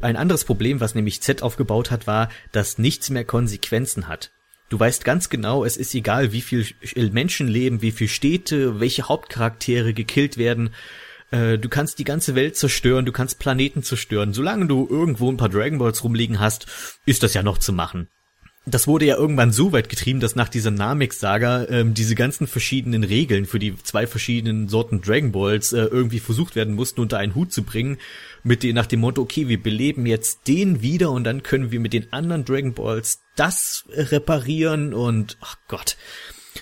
Ein 0.00 0.16
anderes 0.16 0.44
Problem, 0.44 0.80
was 0.80 0.94
nämlich 0.94 1.20
Z 1.20 1.42
aufgebaut 1.42 1.90
hat, 1.90 2.06
war, 2.06 2.28
dass 2.52 2.78
nichts 2.78 3.10
mehr 3.10 3.24
Konsequenzen 3.24 4.06
hat. 4.06 4.30
Du 4.68 4.78
weißt 4.78 5.04
ganz 5.04 5.30
genau, 5.30 5.64
es 5.64 5.76
ist 5.76 5.94
egal, 5.94 6.32
wie 6.32 6.42
viel 6.42 6.66
Menschen 7.10 7.48
leben, 7.48 7.82
wie 7.82 7.90
viel 7.90 8.08
Städte, 8.08 8.80
welche 8.80 9.08
Hauptcharaktere 9.08 9.94
gekillt 9.94 10.36
werden. 10.36 10.70
Äh, 11.30 11.58
du 11.58 11.68
kannst 11.68 11.98
die 11.98 12.04
ganze 12.04 12.34
Welt 12.34 12.56
zerstören, 12.56 13.04
du 13.04 13.12
kannst 13.12 13.38
Planeten 13.38 13.82
zerstören. 13.82 14.32
Solange 14.32 14.66
du 14.66 14.86
irgendwo 14.88 15.30
ein 15.30 15.36
paar 15.36 15.48
Dragon 15.48 15.78
Balls 15.78 16.02
rumliegen 16.02 16.40
hast, 16.40 16.66
ist 17.06 17.22
das 17.22 17.34
ja 17.34 17.42
noch 17.42 17.58
zu 17.58 17.72
machen. 17.72 18.08
Das 18.66 18.86
wurde 18.86 19.06
ja 19.06 19.16
irgendwann 19.16 19.50
so 19.50 19.72
weit 19.72 19.88
getrieben, 19.88 20.20
dass 20.20 20.36
nach 20.36 20.50
dieser 20.50 20.70
Namek-Saga 20.70 21.66
ähm, 21.70 21.94
diese 21.94 22.14
ganzen 22.14 22.46
verschiedenen 22.46 23.02
Regeln 23.02 23.46
für 23.46 23.58
die 23.58 23.74
zwei 23.82 24.06
verschiedenen 24.06 24.68
Sorten 24.68 25.00
Dragon 25.00 25.32
Balls 25.32 25.72
äh, 25.72 25.84
irgendwie 25.84 26.20
versucht 26.20 26.54
werden 26.54 26.74
mussten, 26.74 27.00
unter 27.00 27.16
einen 27.16 27.34
Hut 27.34 27.50
zu 27.50 27.62
bringen, 27.62 27.96
mit 28.42 28.62
den, 28.62 28.74
nach 28.74 28.86
dem 28.86 29.00
Motto, 29.00 29.22
okay, 29.22 29.48
wir 29.48 29.62
beleben 29.62 30.04
jetzt 30.04 30.48
den 30.48 30.82
wieder 30.82 31.10
und 31.10 31.24
dann 31.24 31.42
können 31.42 31.70
wir 31.70 31.80
mit 31.80 31.94
den 31.94 32.12
anderen 32.12 32.44
Dragon 32.44 32.74
Balls 32.74 33.20
das 33.36 33.84
reparieren 33.88 34.92
und, 34.92 35.38
ach 35.40 35.56
Gott, 35.68 35.96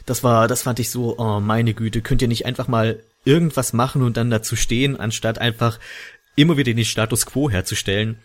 das 0.04 0.22
war, 0.22 0.46
das 0.46 0.62
fand 0.62 0.78
ich 0.78 0.90
so, 0.90 1.18
oh 1.18 1.40
meine 1.40 1.74
Güte, 1.74 2.02
könnt 2.02 2.22
ihr 2.22 2.28
nicht 2.28 2.46
einfach 2.46 2.68
mal 2.68 3.00
irgendwas 3.26 3.72
machen 3.72 4.02
und 4.02 4.16
dann 4.16 4.30
dazu 4.30 4.56
stehen, 4.56 4.96
anstatt 4.96 5.38
einfach 5.38 5.78
immer 6.36 6.56
wieder 6.56 6.72
den 6.72 6.84
Status 6.84 7.26
quo 7.26 7.50
herzustellen. 7.50 8.16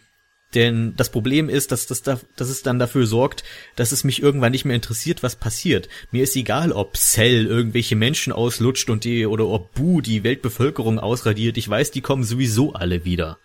Denn 0.54 0.96
das 0.98 1.10
Problem 1.10 1.48
ist, 1.48 1.72
dass, 1.72 1.88
das, 1.88 2.02
dass 2.04 2.24
es 2.38 2.62
dann 2.62 2.78
dafür 2.78 3.08
sorgt, 3.08 3.44
dass 3.78 3.94
es 3.94 4.04
mich 4.04 4.22
irgendwann 4.22 4.52
nicht 4.52 4.66
mehr 4.66 4.76
interessiert, 4.76 5.24
was 5.24 5.38
passiert. 5.38 5.88
Mir 6.12 6.24
ist 6.24 6.36
egal, 6.36 6.74
ob 6.74 6.98
Cell 6.98 7.46
irgendwelche 7.46 7.96
Menschen 7.96 8.34
auslutscht 8.34 8.90
und 8.90 9.06
die, 9.06 9.26
oder 9.26 9.48
ob 9.48 9.74
Bu 9.74 10.02
die 10.02 10.26
Weltbevölkerung 10.26 11.00
ausradiert. 11.00 11.58
Ich 11.58 11.70
weiß, 11.70 11.92
die 11.92 12.02
kommen 12.02 12.26
sowieso 12.26 12.74
alle 12.74 13.06
wieder. 13.06 13.38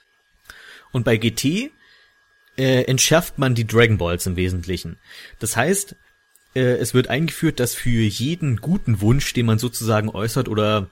Und 0.90 1.04
bei 1.04 1.16
GT 1.16 1.70
äh, 2.56 2.82
entschärft 2.84 3.38
man 3.38 3.54
die 3.54 3.66
Dragon 3.66 3.98
Balls 3.98 4.26
im 4.26 4.34
Wesentlichen. 4.34 4.98
Das 5.38 5.56
heißt, 5.56 5.94
äh, 6.56 6.60
es 6.60 6.92
wird 6.92 7.08
eingeführt, 7.08 7.60
dass 7.60 7.74
für 7.74 7.88
jeden 7.90 8.56
guten 8.56 9.00
Wunsch, 9.00 9.32
den 9.32 9.46
man 9.46 9.58
sozusagen 9.58 10.08
äußert 10.08 10.48
oder 10.48 10.90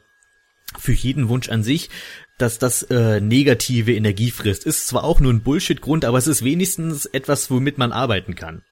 für 0.79 0.93
jeden 0.93 1.29
Wunsch 1.29 1.49
an 1.49 1.63
sich, 1.63 1.91
dass 2.39 2.59
das 2.59 2.83
äh, 2.85 3.21
negative 3.21 3.95
Energie 3.95 4.31
frisst. 4.31 4.67
Ist 4.67 4.89
zwar 4.89 5.05
auch 5.05 5.21
nur 5.21 5.33
ein 5.33 5.43
Bullshit-Grund, 5.43 6.05
aber 6.05 6.19
es 6.19 6.27
ist 6.27 6.45
wenigstens 6.45 7.07
etwas, 7.07 7.51
womit 7.51 7.79
man 7.79 7.93
arbeiten 7.93 8.35
kann. 8.35 8.63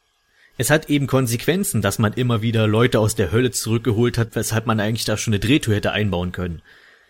Es 0.58 0.70
hat 0.70 0.90
eben 0.90 1.06
Konsequenzen, 1.06 1.80
dass 1.80 1.98
man 1.98 2.12
immer 2.12 2.42
wieder 2.42 2.66
Leute 2.66 2.98
aus 2.98 3.14
der 3.14 3.32
Hölle 3.32 3.52
zurückgeholt 3.52 4.18
hat, 4.18 4.34
weshalb 4.34 4.66
man 4.66 4.80
eigentlich 4.80 5.04
da 5.04 5.16
schon 5.16 5.32
eine 5.32 5.40
Drehtür 5.40 5.76
hätte 5.76 5.92
einbauen 5.92 6.32
können. 6.32 6.62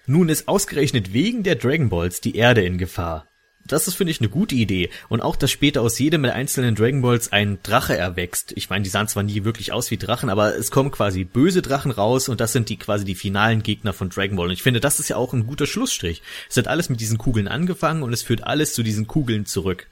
Nun 0.06 0.28
ist 0.28 0.48
ausgerechnet 0.48 1.12
wegen 1.12 1.42
der 1.42 1.56
Dragon 1.56 1.88
Balls 1.88 2.20
die 2.20 2.36
Erde 2.36 2.64
in 2.64 2.78
Gefahr. 2.78 3.26
Das 3.64 3.86
ist, 3.86 3.94
finde 3.94 4.10
ich, 4.10 4.20
eine 4.20 4.28
gute 4.28 4.54
Idee. 4.54 4.90
Und 5.08 5.20
auch, 5.20 5.36
dass 5.36 5.50
später 5.50 5.82
aus 5.82 5.98
jedem 5.98 6.22
der 6.24 6.34
einzelnen 6.34 6.74
Dragon 6.74 7.02
Balls 7.02 7.32
ein 7.32 7.58
Drache 7.62 7.96
erwächst. 7.96 8.52
Ich 8.56 8.70
meine, 8.70 8.82
die 8.82 8.90
sahen 8.90 9.08
zwar 9.08 9.22
nie 9.22 9.44
wirklich 9.44 9.72
aus 9.72 9.90
wie 9.90 9.96
Drachen, 9.96 10.30
aber 10.30 10.56
es 10.56 10.70
kommen 10.70 10.90
quasi 10.90 11.24
böse 11.24 11.62
Drachen 11.62 11.92
raus 11.92 12.28
und 12.28 12.40
das 12.40 12.52
sind 12.52 12.68
die 12.68 12.76
quasi 12.76 13.04
die 13.04 13.14
finalen 13.14 13.62
Gegner 13.62 13.92
von 13.92 14.10
Dragon 14.10 14.36
Ball. 14.36 14.46
Und 14.46 14.52
ich 14.52 14.62
finde, 14.62 14.80
das 14.80 15.00
ist 15.00 15.08
ja 15.08 15.16
auch 15.16 15.32
ein 15.32 15.46
guter 15.46 15.66
Schlussstrich. 15.66 16.22
Es 16.50 16.56
hat 16.56 16.68
alles 16.68 16.88
mit 16.88 17.00
diesen 17.00 17.18
Kugeln 17.18 17.48
angefangen 17.48 18.02
und 18.02 18.12
es 18.12 18.22
führt 18.22 18.44
alles 18.44 18.74
zu 18.74 18.82
diesen 18.82 19.06
Kugeln 19.06 19.46
zurück. 19.46 19.86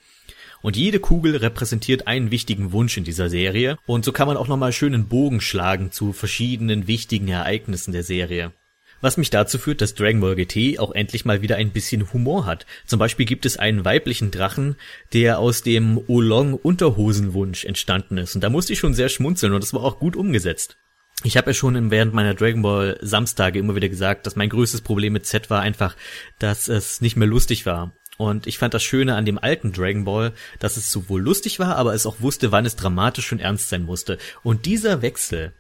Und 0.63 0.77
jede 0.77 1.01
Kugel 1.01 1.37
repräsentiert 1.37 2.07
einen 2.07 2.31
wichtigen 2.31 2.73
Wunsch 2.73 2.97
in 2.97 3.05
dieser 3.05 3.31
Serie. 3.31 3.79
Und 3.87 4.05
so 4.05 4.13
kann 4.13 4.29
man 4.29 4.37
auch 4.37 4.49
nochmal 4.49 4.73
schönen 4.73 5.09
Bogen 5.09 5.41
schlagen 5.41 5.91
zu 5.91 6.13
verschiedenen 6.13 6.87
wichtigen 6.87 7.29
Ereignissen 7.29 7.93
der 7.93 8.03
Serie. 8.03 8.53
Was 9.01 9.17
mich 9.17 9.31
dazu 9.31 9.59
führt, 9.59 9.81
dass 9.81 9.95
Dragon 9.95 10.21
Ball 10.21 10.37
GT 10.37 10.79
auch 10.79 10.93
endlich 10.93 11.25
mal 11.25 11.41
wieder 11.41 11.57
ein 11.57 11.71
bisschen 11.71 12.13
Humor 12.13 12.45
hat. 12.45 12.67
Zum 12.87 12.99
Beispiel 12.99 13.25
gibt 13.25 13.47
es 13.47 13.57
einen 13.57 13.85
weiblichen 13.85 14.31
Drachen, 14.31 14.77
der 15.13 15.39
aus 15.39 15.63
dem 15.63 16.01
Olong 16.07 16.55
Unterhosenwunsch 16.55 17.65
entstanden 17.65 18.19
ist. 18.19 18.35
Und 18.35 18.43
da 18.43 18.51
musste 18.51 18.75
ich 18.75 18.79
schon 18.79 18.95
sehr 18.95 19.09
schmunzeln 19.09 19.55
und 19.55 19.63
das 19.63 19.73
war 19.73 19.83
auch 19.83 19.99
gut 19.99 20.17
umgesetzt. 20.17 20.77
Ich 21.23 21.37
habe 21.37 21.51
ja 21.51 21.55
schon 21.55 21.91
während 21.91 22.15
meiner 22.15 22.35
Dragon 22.35 22.63
Ball 22.63 22.99
Samstage 23.03 23.59
immer 23.59 23.75
wieder 23.75 23.89
gesagt, 23.89 24.27
dass 24.27 24.37
mein 24.37 24.49
größtes 24.49 24.81
Problem 24.81 25.13
mit 25.13 25.27
Z 25.27 25.51
war 25.51 25.61
einfach, 25.61 25.97
dass 26.39 26.69
es 26.69 27.01
nicht 27.01 27.17
mehr 27.17 27.29
lustig 27.29 27.67
war. 27.67 27.93
Und 28.17 28.47
ich 28.47 28.59
fand 28.59 28.75
das 28.75 28.83
Schöne 28.83 29.15
an 29.15 29.25
dem 29.25 29.39
alten 29.39 29.73
Dragon 29.73 30.05
Ball, 30.05 30.33
dass 30.59 30.77
es 30.77 30.91
sowohl 30.91 31.23
lustig 31.23 31.59
war, 31.59 31.77
aber 31.77 31.95
es 31.95 32.05
auch 32.05 32.21
wusste, 32.21 32.53
wann 32.53 32.67
es 32.67 32.77
dramatisch 32.77 33.33
und 33.33 33.41
ernst 33.41 33.71
sein 33.71 33.83
musste. 33.83 34.19
Und 34.43 34.67
dieser 34.67 35.01
Wechsel, 35.01 35.53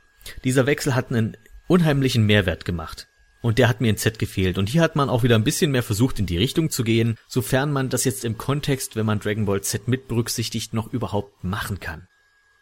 dieser 0.44 0.66
Wechsel 0.66 0.94
hat 0.94 1.10
einen 1.10 1.36
unheimlichen 1.68 2.26
Mehrwert 2.26 2.64
gemacht. 2.64 3.06
Und 3.42 3.58
der 3.58 3.68
hat 3.68 3.80
mir 3.80 3.88
in 3.88 3.96
Z 3.96 4.18
gefehlt. 4.18 4.58
Und 4.58 4.68
hier 4.68 4.82
hat 4.82 4.96
man 4.96 5.08
auch 5.08 5.22
wieder 5.22 5.34
ein 5.34 5.44
bisschen 5.44 5.70
mehr 5.70 5.82
versucht, 5.82 6.18
in 6.18 6.26
die 6.26 6.36
Richtung 6.36 6.70
zu 6.70 6.84
gehen, 6.84 7.16
sofern 7.26 7.72
man 7.72 7.88
das 7.88 8.04
jetzt 8.04 8.24
im 8.24 8.36
Kontext, 8.36 8.96
wenn 8.96 9.06
man 9.06 9.20
Dragon 9.20 9.46
Ball 9.46 9.62
Z 9.62 9.88
mit 9.88 10.08
berücksichtigt, 10.08 10.74
noch 10.74 10.92
überhaupt 10.92 11.42
machen 11.42 11.80
kann. 11.80 12.06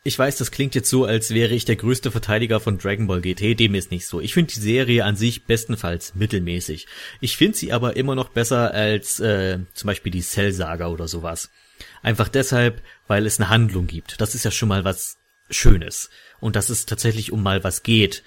Ich 0.04 0.18
weiß, 0.18 0.36
das 0.36 0.52
klingt 0.52 0.74
jetzt 0.74 0.88
so, 0.88 1.04
als 1.04 1.34
wäre 1.34 1.54
ich 1.54 1.64
der 1.64 1.76
größte 1.76 2.10
Verteidiger 2.10 2.60
von 2.60 2.78
Dragon 2.78 3.08
Ball 3.08 3.20
GT, 3.20 3.58
dem 3.58 3.74
ist 3.74 3.90
nicht 3.90 4.06
so. 4.06 4.20
Ich 4.20 4.32
finde 4.32 4.54
die 4.54 4.60
Serie 4.60 5.04
an 5.04 5.16
sich 5.16 5.44
bestenfalls 5.44 6.14
mittelmäßig. 6.14 6.86
Ich 7.20 7.36
finde 7.36 7.58
sie 7.58 7.72
aber 7.72 7.96
immer 7.96 8.14
noch 8.14 8.28
besser 8.28 8.72
als 8.72 9.18
äh, 9.18 9.58
zum 9.74 9.88
Beispiel 9.88 10.12
die 10.12 10.22
Cell-Saga 10.22 10.86
oder 10.86 11.08
sowas. 11.08 11.50
Einfach 12.02 12.28
deshalb, 12.28 12.80
weil 13.08 13.26
es 13.26 13.40
eine 13.40 13.48
Handlung 13.48 13.86
gibt. 13.86 14.20
Das 14.20 14.34
ist 14.34 14.44
ja 14.44 14.50
schon 14.50 14.68
mal 14.68 14.84
was 14.84 15.18
Schönes. 15.50 16.10
Und 16.40 16.56
dass 16.56 16.70
es 16.70 16.86
tatsächlich 16.86 17.32
um 17.32 17.42
mal 17.42 17.64
was 17.64 17.82
geht. 17.82 18.22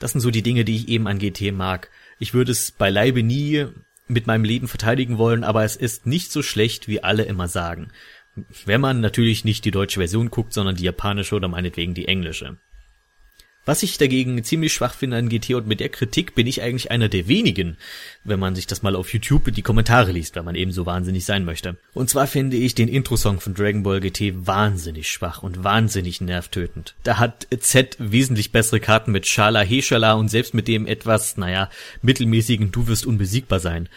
Das 0.00 0.12
sind 0.12 0.20
so 0.22 0.32
die 0.32 0.42
Dinge, 0.42 0.64
die 0.64 0.74
ich 0.74 0.88
eben 0.88 1.06
an 1.06 1.18
GT 1.18 1.52
mag. 1.52 1.90
Ich 2.18 2.34
würde 2.34 2.50
es 2.50 2.72
beileibe 2.72 3.22
nie 3.22 3.66
mit 4.08 4.26
meinem 4.26 4.42
Leben 4.42 4.66
verteidigen 4.66 5.18
wollen, 5.18 5.44
aber 5.44 5.62
es 5.62 5.76
ist 5.76 6.06
nicht 6.06 6.32
so 6.32 6.42
schlecht, 6.42 6.88
wie 6.88 7.04
alle 7.04 7.22
immer 7.22 7.46
sagen. 7.46 7.92
Wenn 8.64 8.80
man 8.80 9.00
natürlich 9.00 9.44
nicht 9.44 9.64
die 9.64 9.70
deutsche 9.70 10.00
Version 10.00 10.30
guckt, 10.30 10.52
sondern 10.52 10.74
die 10.74 10.84
japanische 10.84 11.36
oder 11.36 11.48
meinetwegen 11.48 11.94
die 11.94 12.08
englische. 12.08 12.56
Was 13.70 13.84
ich 13.84 13.98
dagegen 13.98 14.42
ziemlich 14.42 14.72
schwach 14.72 14.94
finde 14.94 15.16
an 15.16 15.28
GT 15.28 15.54
und 15.54 15.68
mit 15.68 15.78
der 15.78 15.90
Kritik 15.90 16.34
bin 16.34 16.48
ich 16.48 16.60
eigentlich 16.60 16.90
einer 16.90 17.08
der 17.08 17.28
wenigen, 17.28 17.76
wenn 18.24 18.40
man 18.40 18.56
sich 18.56 18.66
das 18.66 18.82
mal 18.82 18.96
auf 18.96 19.12
YouTube 19.12 19.54
die 19.54 19.62
Kommentare 19.62 20.10
liest, 20.10 20.34
wenn 20.34 20.44
man 20.44 20.56
eben 20.56 20.72
so 20.72 20.86
wahnsinnig 20.86 21.24
sein 21.24 21.44
möchte. 21.44 21.76
Und 21.94 22.10
zwar 22.10 22.26
finde 22.26 22.56
ich 22.56 22.74
den 22.74 22.88
Intro-Song 22.88 23.38
von 23.38 23.54
Dragon 23.54 23.84
Ball 23.84 24.00
GT 24.00 24.44
wahnsinnig 24.44 25.08
schwach 25.08 25.44
und 25.44 25.62
wahnsinnig 25.62 26.20
nervtötend. 26.20 26.96
Da 27.04 27.18
hat 27.18 27.46
Z 27.60 27.94
wesentlich 28.00 28.50
bessere 28.50 28.80
Karten 28.80 29.12
mit 29.12 29.28
Shala 29.28 29.60
Heshala 29.60 30.14
und 30.14 30.26
selbst 30.26 30.52
mit 30.52 30.66
dem 30.66 30.88
etwas, 30.88 31.36
naja, 31.36 31.70
mittelmäßigen 32.02 32.72
Du 32.72 32.88
wirst 32.88 33.06
unbesiegbar 33.06 33.60
sein. 33.60 33.88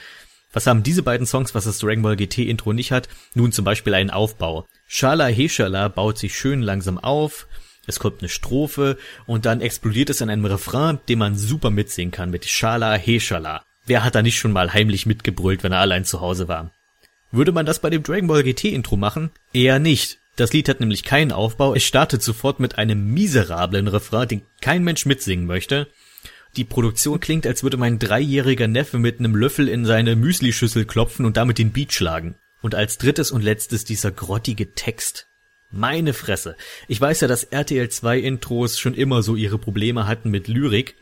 Was 0.51 0.67
haben 0.67 0.83
diese 0.83 1.01
beiden 1.01 1.25
Songs, 1.25 1.55
was 1.55 1.63
das 1.63 1.79
Dragon 1.79 2.03
Ball 2.03 2.15
GT 2.15 2.47
Intro 2.47 2.73
nicht 2.73 2.91
hat? 2.91 3.09
Nun 3.33 3.51
zum 3.51 3.65
Beispiel 3.65 3.95
einen 3.95 4.11
Aufbau. 4.11 4.67
Shala 4.85 5.25
Heshala 5.25 5.87
baut 5.87 6.19
sich 6.19 6.37
schön 6.37 6.61
langsam 6.61 6.99
auf, 6.99 7.47
es 7.85 7.99
kommt 7.99 8.21
eine 8.21 8.29
Strophe 8.29 8.97
und 9.25 9.45
dann 9.45 9.61
explodiert 9.61 10.09
es 10.09 10.21
in 10.21 10.29
einem 10.29 10.45
Refrain, 10.45 10.99
den 11.09 11.19
man 11.19 11.35
super 11.35 11.69
mitsingen 11.69 12.11
kann 12.11 12.29
mit 12.29 12.45
Schala 12.45 12.95
Heshala. 12.95 13.63
Wer 13.85 14.03
hat 14.03 14.15
da 14.15 14.21
nicht 14.21 14.39
schon 14.39 14.53
mal 14.53 14.73
heimlich 14.73 15.05
mitgebrüllt, 15.05 15.63
wenn 15.63 15.73
er 15.73 15.79
allein 15.79 16.05
zu 16.05 16.21
Hause 16.21 16.47
war? 16.47 16.71
Würde 17.31 17.51
man 17.51 17.65
das 17.65 17.79
bei 17.79 17.89
dem 17.89 18.03
Dragon 18.03 18.27
Ball 18.27 18.43
GT 18.43 18.65
Intro 18.65 18.95
machen? 18.95 19.31
Eher 19.53 19.79
nicht. 19.79 20.19
Das 20.35 20.53
Lied 20.53 20.69
hat 20.69 20.79
nämlich 20.79 21.03
keinen 21.03 21.31
Aufbau. 21.31 21.75
Es 21.75 21.83
startet 21.83 22.23
sofort 22.23 22.59
mit 22.59 22.77
einem 22.77 23.13
miserablen 23.13 23.87
Refrain, 23.87 24.27
den 24.27 24.41
kein 24.61 24.83
Mensch 24.83 25.05
mitsingen 25.05 25.45
möchte. 25.45 25.87
Die 26.55 26.63
Produktion 26.63 27.19
klingt, 27.19 27.45
als 27.47 27.63
würde 27.63 27.77
mein 27.77 27.99
dreijähriger 27.99 28.67
Neffe 28.67 28.99
mit 28.99 29.19
einem 29.19 29.35
Löffel 29.35 29.67
in 29.67 29.85
seine 29.85 30.15
Müslischüssel 30.15 30.85
klopfen 30.85 31.25
und 31.25 31.35
damit 31.35 31.57
den 31.57 31.71
Beat 31.71 31.93
schlagen. 31.93 32.35
Und 32.61 32.75
als 32.75 32.97
drittes 32.97 33.31
und 33.31 33.41
letztes 33.41 33.83
dieser 33.83 34.11
grottige 34.11 34.73
Text. 34.73 35.27
Meine 35.75 36.13
Fresse. 36.13 36.55
Ich 36.87 37.01
weiß 37.01 37.21
ja, 37.21 37.27
dass 37.27 37.45
RTL 37.45 37.89
2 37.89 38.19
Intros 38.19 38.77
schon 38.77 38.93
immer 38.93 39.23
so 39.23 39.35
ihre 39.35 39.57
Probleme 39.57 40.05
hatten 40.05 40.29
mit 40.29 40.47
Lyrik. 40.47 40.93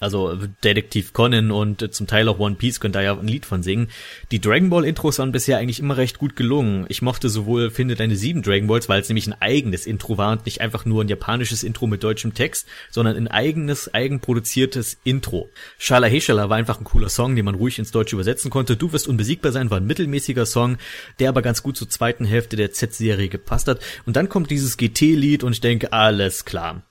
Also 0.00 0.34
Detektiv 0.64 1.12
Conan 1.12 1.50
und 1.50 1.82
äh, 1.82 1.90
zum 1.90 2.06
Teil 2.06 2.26
auch 2.28 2.38
One 2.38 2.54
Piece 2.54 2.80
könnt 2.80 2.94
da 2.94 3.02
ja 3.02 3.18
ein 3.18 3.26
Lied 3.26 3.44
von 3.44 3.62
singen. 3.62 3.88
Die 4.30 4.40
Dragon 4.40 4.70
Ball 4.70 4.86
Intros 4.86 5.18
waren 5.18 5.30
bisher 5.30 5.58
eigentlich 5.58 5.78
immer 5.78 5.98
recht 5.98 6.18
gut 6.18 6.36
gelungen. 6.36 6.86
Ich 6.88 7.02
mochte 7.02 7.28
sowohl 7.28 7.70
Finde 7.70 7.96
deine 7.96 8.16
sieben 8.16 8.42
Dragon 8.42 8.66
Balls, 8.66 8.88
weil 8.88 9.02
es 9.02 9.10
nämlich 9.10 9.26
ein 9.26 9.40
eigenes 9.40 9.86
Intro 9.86 10.16
war 10.16 10.32
und 10.32 10.46
nicht 10.46 10.62
einfach 10.62 10.86
nur 10.86 11.04
ein 11.04 11.08
japanisches 11.08 11.62
Intro 11.62 11.86
mit 11.86 12.02
deutschem 12.02 12.32
Text, 12.32 12.66
sondern 12.90 13.14
ein 13.14 13.28
eigenes, 13.28 13.92
eigenproduziertes 13.92 14.96
Intro. 15.04 15.50
Shala 15.78 16.06
Heshala 16.06 16.48
war 16.48 16.56
einfach 16.56 16.80
ein 16.80 16.84
cooler 16.84 17.10
Song, 17.10 17.36
den 17.36 17.44
man 17.44 17.54
ruhig 17.54 17.78
ins 17.78 17.92
Deutsche 17.92 18.16
übersetzen 18.16 18.50
konnte. 18.50 18.78
Du 18.78 18.92
wirst 18.94 19.06
unbesiegbar 19.06 19.52
sein 19.52 19.70
war 19.70 19.78
ein 19.78 19.86
mittelmäßiger 19.86 20.46
Song, 20.46 20.78
der 21.18 21.28
aber 21.28 21.42
ganz 21.42 21.62
gut 21.62 21.76
zur 21.76 21.90
zweiten 21.90 22.24
Hälfte 22.24 22.56
der 22.56 22.72
Z-Serie 22.72 23.28
gepasst 23.28 23.68
hat. 23.68 23.80
Und 24.06 24.16
dann 24.16 24.30
kommt 24.30 24.50
dieses 24.50 24.78
GT-Lied 24.78 25.44
und 25.44 25.52
ich 25.52 25.60
denke, 25.60 25.92
alles 25.92 26.46
klar. 26.46 26.82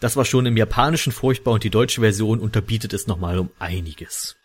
Das 0.00 0.16
war 0.16 0.24
schon 0.24 0.46
im 0.46 0.56
Japanischen 0.56 1.12
furchtbar 1.12 1.54
und 1.54 1.64
die 1.64 1.70
deutsche 1.70 2.00
Version 2.00 2.38
unterbietet 2.38 2.92
es 2.92 3.06
nochmal 3.06 3.38
um 3.38 3.50
einiges. 3.58 4.36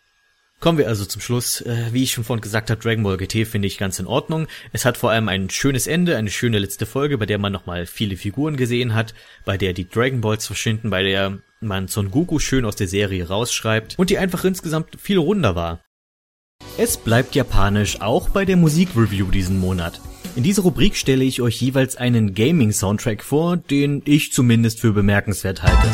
Kommen 0.60 0.78
wir 0.78 0.88
also 0.88 1.04
zum 1.04 1.20
Schluss. 1.20 1.60
Äh, 1.60 1.92
wie 1.92 2.02
ich 2.02 2.12
schon 2.12 2.24
vorhin 2.24 2.40
gesagt 2.40 2.70
habe, 2.70 2.80
Dragon 2.80 3.04
Ball 3.04 3.18
GT 3.18 3.46
finde 3.46 3.68
ich 3.68 3.76
ganz 3.76 3.98
in 3.98 4.06
Ordnung. 4.06 4.46
Es 4.72 4.84
hat 4.84 4.96
vor 4.96 5.10
allem 5.10 5.28
ein 5.28 5.50
schönes 5.50 5.86
Ende, 5.86 6.16
eine 6.16 6.30
schöne 6.30 6.58
letzte 6.58 6.86
Folge, 6.86 7.18
bei 7.18 7.26
der 7.26 7.38
man 7.38 7.52
nochmal 7.52 7.86
viele 7.86 8.16
Figuren 8.16 8.56
gesehen 8.56 8.94
hat, 8.94 9.14
bei 9.44 9.58
der 9.58 9.74
die 9.74 9.88
Dragon 9.88 10.22
Balls 10.22 10.46
verschwinden, 10.46 10.90
bei 10.90 11.02
der 11.02 11.38
man 11.60 11.88
Son 11.88 12.10
Goku 12.10 12.38
schön 12.38 12.64
aus 12.64 12.76
der 12.76 12.88
Serie 12.88 13.28
rausschreibt 13.28 13.98
und 13.98 14.10
die 14.10 14.18
einfach 14.18 14.44
insgesamt 14.44 15.00
viel 15.00 15.18
runder 15.18 15.54
war. 15.54 15.80
Es 16.78 16.96
bleibt 16.96 17.34
japanisch 17.34 18.00
auch 18.00 18.30
bei 18.30 18.44
der 18.44 18.56
Musikreview 18.56 19.30
diesen 19.30 19.58
Monat. 19.58 20.00
In 20.36 20.42
dieser 20.42 20.62
Rubrik 20.62 20.96
stelle 20.96 21.22
ich 21.22 21.40
euch 21.40 21.60
jeweils 21.60 21.96
einen 21.96 22.34
Gaming-Soundtrack 22.34 23.22
vor, 23.22 23.56
den 23.56 24.02
ich 24.04 24.32
zumindest 24.32 24.80
für 24.80 24.92
bemerkenswert 24.92 25.62
halte. 25.62 25.88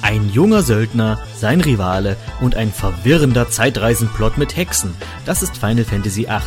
Ein 0.00 0.30
junger 0.30 0.62
Söldner, 0.62 1.20
sein 1.36 1.60
Rivale 1.60 2.16
und 2.40 2.54
ein 2.54 2.72
verwirrender 2.72 3.50
Zeitreisenplot 3.50 4.38
mit 4.38 4.56
Hexen. 4.56 4.94
Das 5.26 5.42
ist 5.42 5.58
Final 5.58 5.84
Fantasy 5.84 6.22
VIII, 6.22 6.40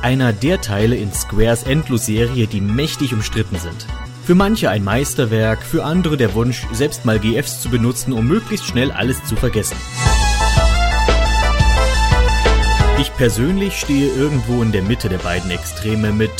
einer 0.00 0.32
der 0.32 0.62
Teile 0.62 0.96
in 0.96 1.12
Squares 1.12 1.64
Endlos-Serie, 1.64 2.46
die 2.46 2.62
mächtig 2.62 3.12
umstritten 3.12 3.58
sind. 3.58 3.86
Für 4.24 4.34
manche 4.34 4.70
ein 4.70 4.82
Meisterwerk, 4.82 5.62
für 5.62 5.84
andere 5.84 6.16
der 6.16 6.32
Wunsch, 6.32 6.66
selbst 6.72 7.04
mal 7.04 7.18
GFs 7.18 7.60
zu 7.60 7.68
benutzen, 7.68 8.14
um 8.14 8.26
möglichst 8.26 8.64
schnell 8.64 8.90
alles 8.90 9.22
zu 9.24 9.36
vergessen. 9.36 9.76
Ich 12.98 13.14
persönlich 13.14 13.78
stehe 13.78 14.10
irgendwo 14.14 14.62
in 14.62 14.72
der 14.72 14.82
Mitte 14.82 15.10
der 15.10 15.18
beiden 15.18 15.50
Extreme 15.50 16.12
mit 16.12 16.30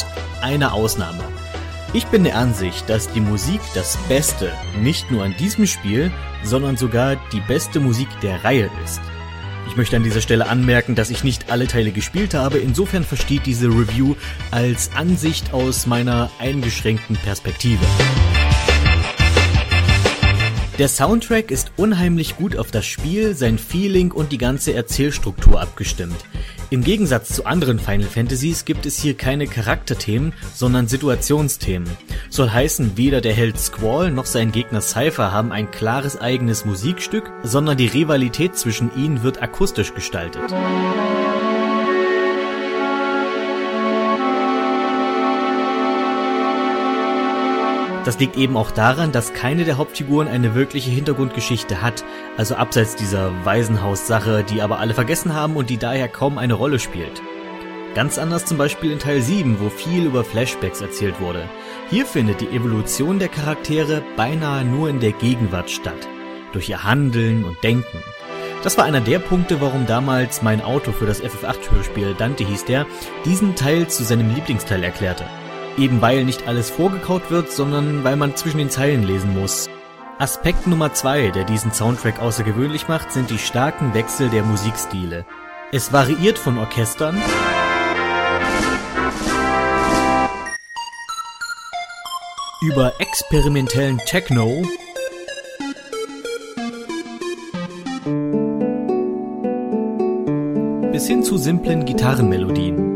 einer 0.41 0.73
Ausnahme. 0.73 1.23
Ich 1.93 2.07
bin 2.07 2.25
der 2.25 2.39
Ansicht, 2.39 2.89
dass 2.89 3.13
die 3.13 3.21
Musik 3.21 3.61
das 3.75 3.99
Beste 4.09 4.51
nicht 4.81 5.11
nur 5.11 5.23
an 5.23 5.35
diesem 5.39 5.67
Spiel, 5.67 6.11
sondern 6.43 6.79
sogar 6.79 7.17
die 7.31 7.41
beste 7.41 7.79
Musik 7.79 8.09
der 8.23 8.43
Reihe 8.43 8.71
ist. 8.85 9.03
Ich 9.69 9.77
möchte 9.77 9.97
an 9.97 10.03
dieser 10.03 10.23
Stelle 10.23 10.49
anmerken, 10.49 10.95
dass 10.95 11.11
ich 11.11 11.25
nicht 11.25 11.51
alle 11.51 11.67
Teile 11.67 11.93
gespielt 11.93 12.33
habe, 12.33 12.57
insofern 12.57 13.05
versteht 13.05 13.45
diese 13.45 13.69
Review 13.69 14.15
als 14.51 14.91
Ansicht 14.95 15.53
aus 15.53 15.87
meiner 15.87 16.31
eingeschränkten 16.39 17.17
Perspektive. 17.17 17.85
Der 20.79 20.89
Soundtrack 20.89 21.51
ist 21.51 21.73
unheimlich 21.79 22.37
gut 22.37 22.59
auf 22.59 22.71
das 22.71 22.85
Spiel, 22.85 23.35
sein 23.35 23.57
Feeling 23.57 24.13
und 24.13 24.31
die 24.31 24.37
ganze 24.37 24.75
Erzählstruktur 24.75 25.59
abgestimmt. 25.59 26.17
Im 26.69 26.85
Gegensatz 26.85 27.31
zu 27.31 27.47
anderen 27.47 27.79
Final 27.79 28.07
Fantasies 28.07 28.67
gibt 28.67 28.85
es 28.85 28.99
hier 28.99 29.17
keine 29.17 29.47
Charakterthemen, 29.47 30.35
sondern 30.55 30.87
Situationsthemen. 30.87 31.89
Soll 32.29 32.51
heißen, 32.51 32.99
weder 32.99 33.23
der 33.23 33.33
Held 33.33 33.59
Squall 33.59 34.11
noch 34.11 34.27
sein 34.27 34.53
Gegner 34.53 34.83
Cypher 34.83 35.33
haben 35.33 35.51
ein 35.51 35.71
klares 35.71 36.21
eigenes 36.21 36.67
Musikstück, 36.67 37.33
sondern 37.43 37.79
die 37.79 37.87
Rivalität 37.87 38.59
zwischen 38.59 38.95
ihnen 38.97 39.23
wird 39.23 39.41
akustisch 39.41 39.95
gestaltet. 39.95 40.53
Das 48.07 48.21
liegt 48.21 48.37
eben 48.37 48.57
auch 48.57 48.71
daran, 48.71 49.11
dass 49.11 49.33
keine 49.33 49.65
der 49.65 49.79
Hauptfiguren 49.79 50.29
eine 50.29 50.55
wirkliche 50.55 50.91
Hintergrundgeschichte 50.91 51.83
hat, 51.83 52.05
also 52.37 52.55
abseits 52.55 52.95
dieser 52.95 53.33
Waisenhaus-Sache, 53.45 54.45
die 54.45 54.63
aber 54.63 54.79
alle 54.79 54.95
vergessen 54.95 55.35
haben 55.35 55.57
und 55.57 55.71
die 55.71 55.77
daher 55.77 56.07
kaum 56.07 56.39
eine 56.39 56.55
Rolle 56.55 56.79
spielt. 56.79 57.21
Ganz 57.97 58.17
anders 58.17 58.45
zum 58.45 58.59
Beispiel 58.59 58.93
in 58.93 59.01
Teil 59.01 59.23
7, 59.23 59.59
wo 59.59 59.71
viel 59.71 60.05
über 60.05 60.23
Flashbacks 60.23 60.81
erzählt 60.83 61.21
wurde. 61.21 61.49
Hier 61.91 62.07
findet 62.07 62.41
die 62.41 62.51
Evolution 62.51 63.19
der 63.19 63.29
Charaktere 63.29 64.05
beinahe 64.17 64.65
nur 64.65 64.89
in 64.89 65.01
der 65.01 65.13
Gegenwart 65.13 65.69
statt, 65.69 66.07
durch 66.53 66.69
ihr 66.69 66.85
Handeln 66.85 67.43
und 67.43 67.57
Denken. 67.65 68.05
Das 68.63 68.79
war 68.79 68.85
einer 68.85 69.01
der 69.01 69.19
Punkte, 69.19 69.61
warum 69.61 69.85
damals 69.87 70.43
mein 70.43 70.63
Auto 70.63 70.93
für 70.93 71.07
das 71.07 71.25
FF8-Hörspiel, 71.25 72.15
Dante 72.15 72.45
hieß 72.45 72.67
der, 72.67 72.87
diesen 73.25 73.57
Teil 73.57 73.89
zu 73.89 74.05
seinem 74.05 74.33
Lieblingsteil 74.33 74.85
erklärte. 74.85 75.25
Eben 75.79 76.01
weil 76.01 76.25
nicht 76.25 76.49
alles 76.49 76.71
vorgekaut 76.71 77.31
wird, 77.31 77.53
sondern 77.53 78.03
weil 78.03 78.17
man 78.17 78.35
zwischen 78.35 78.59
den 78.59 78.71
Zeilen 78.71 79.03
lesen 79.03 79.39
muss. 79.39 79.69
Aspekt 80.19 80.67
Nummer 80.67 80.95
zwei, 80.95 81.29
der 81.29 81.45
diesen 81.45 81.73
Soundtrack 81.73 82.21
außergewöhnlich 82.21 82.89
macht, 82.89 83.13
sind 83.13 83.29
die 83.29 83.39
starken 83.39 83.93
Wechsel 83.93 84.31
der 84.31 84.43
Musikstile. 84.43 85.27
Es 85.73 85.93
variiert 85.93 86.39
von 86.39 86.59
Orchestern 86.59 87.21
über 92.63 92.95
experimentellen 92.99 93.99
Techno 93.99 94.63
bis 100.93 101.07
hin 101.07 101.23
zu 101.23 101.37
simplen 101.37 101.85
Gitarrenmelodien. 101.85 102.96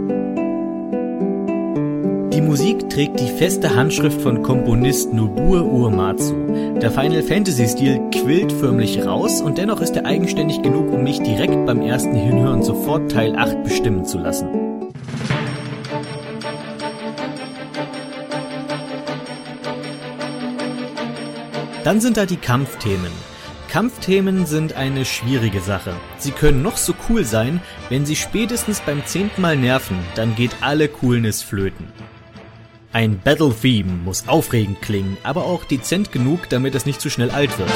Musik 2.50 2.88
trägt 2.88 3.18
die 3.18 3.28
feste 3.28 3.74
Handschrift 3.74 4.20
von 4.20 4.42
Komponist 4.42 5.12
Nobuo 5.12 5.62
Uematsu. 5.62 6.34
Der 6.80 6.90
Final 6.90 7.22
Fantasy 7.22 7.66
Stil 7.66 8.00
quillt 8.12 8.52
förmlich 8.52 9.04
raus 9.04 9.40
und 9.40 9.58
dennoch 9.58 9.80
ist 9.80 9.96
er 9.96 10.04
eigenständig 10.04 10.62
genug, 10.62 10.92
um 10.92 11.02
mich 11.02 11.20
direkt 11.20 11.66
beim 11.66 11.80
ersten 11.80 12.14
Hinhören 12.14 12.62
sofort 12.62 13.10
Teil 13.10 13.36
8 13.36 13.64
bestimmen 13.64 14.04
zu 14.04 14.18
lassen. 14.18 14.48
Dann 21.84 22.00
sind 22.00 22.16
da 22.16 22.26
die 22.26 22.36
Kampfthemen. 22.36 23.12
Kampfthemen 23.68 24.46
sind 24.46 24.74
eine 24.74 25.04
schwierige 25.04 25.60
Sache. 25.60 25.94
Sie 26.18 26.32
können 26.32 26.62
noch 26.62 26.76
so 26.76 26.94
cool 27.08 27.24
sein, 27.24 27.60
wenn 27.88 28.04
sie 28.04 28.16
spätestens 28.16 28.80
beim 28.80 29.04
zehnten 29.06 29.40
Mal 29.40 29.56
nerven, 29.56 29.98
dann 30.16 30.34
geht 30.34 30.56
alle 30.60 30.88
Coolness 30.88 31.42
flöten. 31.42 31.86
Ein 32.92 33.20
Battle 33.20 33.54
Theme 33.54 33.92
muss 34.04 34.26
aufregend 34.26 34.82
klingen, 34.82 35.16
aber 35.22 35.44
auch 35.44 35.64
dezent 35.64 36.10
genug, 36.10 36.48
damit 36.48 36.74
es 36.74 36.86
nicht 36.86 37.00
zu 37.00 37.08
schnell 37.08 37.30
alt 37.30 37.56
wird. 37.56 37.70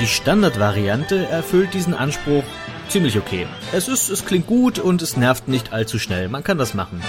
Die 0.00 0.06
Standardvariante 0.06 1.26
erfüllt 1.26 1.74
diesen 1.74 1.92
Anspruch 1.92 2.44
ziemlich 2.88 3.18
okay. 3.18 3.48
Es 3.72 3.88
ist, 3.88 4.10
es 4.10 4.24
klingt 4.24 4.46
gut 4.46 4.78
und 4.78 5.02
es 5.02 5.16
nervt 5.16 5.48
nicht 5.48 5.72
allzu 5.72 5.98
schnell. 5.98 6.28
Man 6.28 6.44
kann 6.44 6.56
das 6.56 6.72
machen. 6.72 7.02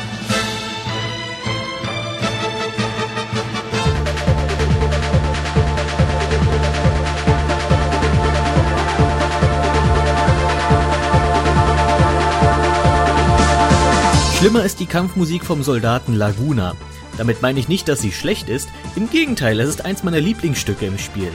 Schlimmer 14.48 14.64
ist 14.64 14.80
die 14.80 14.86
Kampfmusik 14.86 15.44
vom 15.44 15.62
Soldaten 15.62 16.14
Laguna. 16.16 16.74
Damit 17.18 17.42
meine 17.42 17.60
ich 17.60 17.68
nicht, 17.68 17.90
dass 17.90 18.00
sie 18.00 18.14
schlecht 18.14 18.48
ist, 18.48 18.70
im 18.96 19.10
Gegenteil, 19.10 19.60
es 19.60 19.68
ist 19.68 19.84
eins 19.84 20.06
meiner 20.06 20.22
Lieblingsstücke 20.22 20.86
im 20.86 20.98
Spiel. 20.98 21.30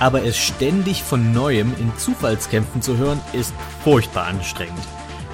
Aber 0.00 0.22
es 0.22 0.36
ständig 0.36 1.02
von 1.02 1.32
neuem 1.32 1.72
in 1.80 1.90
Zufallskämpfen 1.96 2.82
zu 2.82 2.98
hören, 2.98 3.22
ist 3.32 3.54
furchtbar 3.82 4.26
anstrengend. 4.26 4.86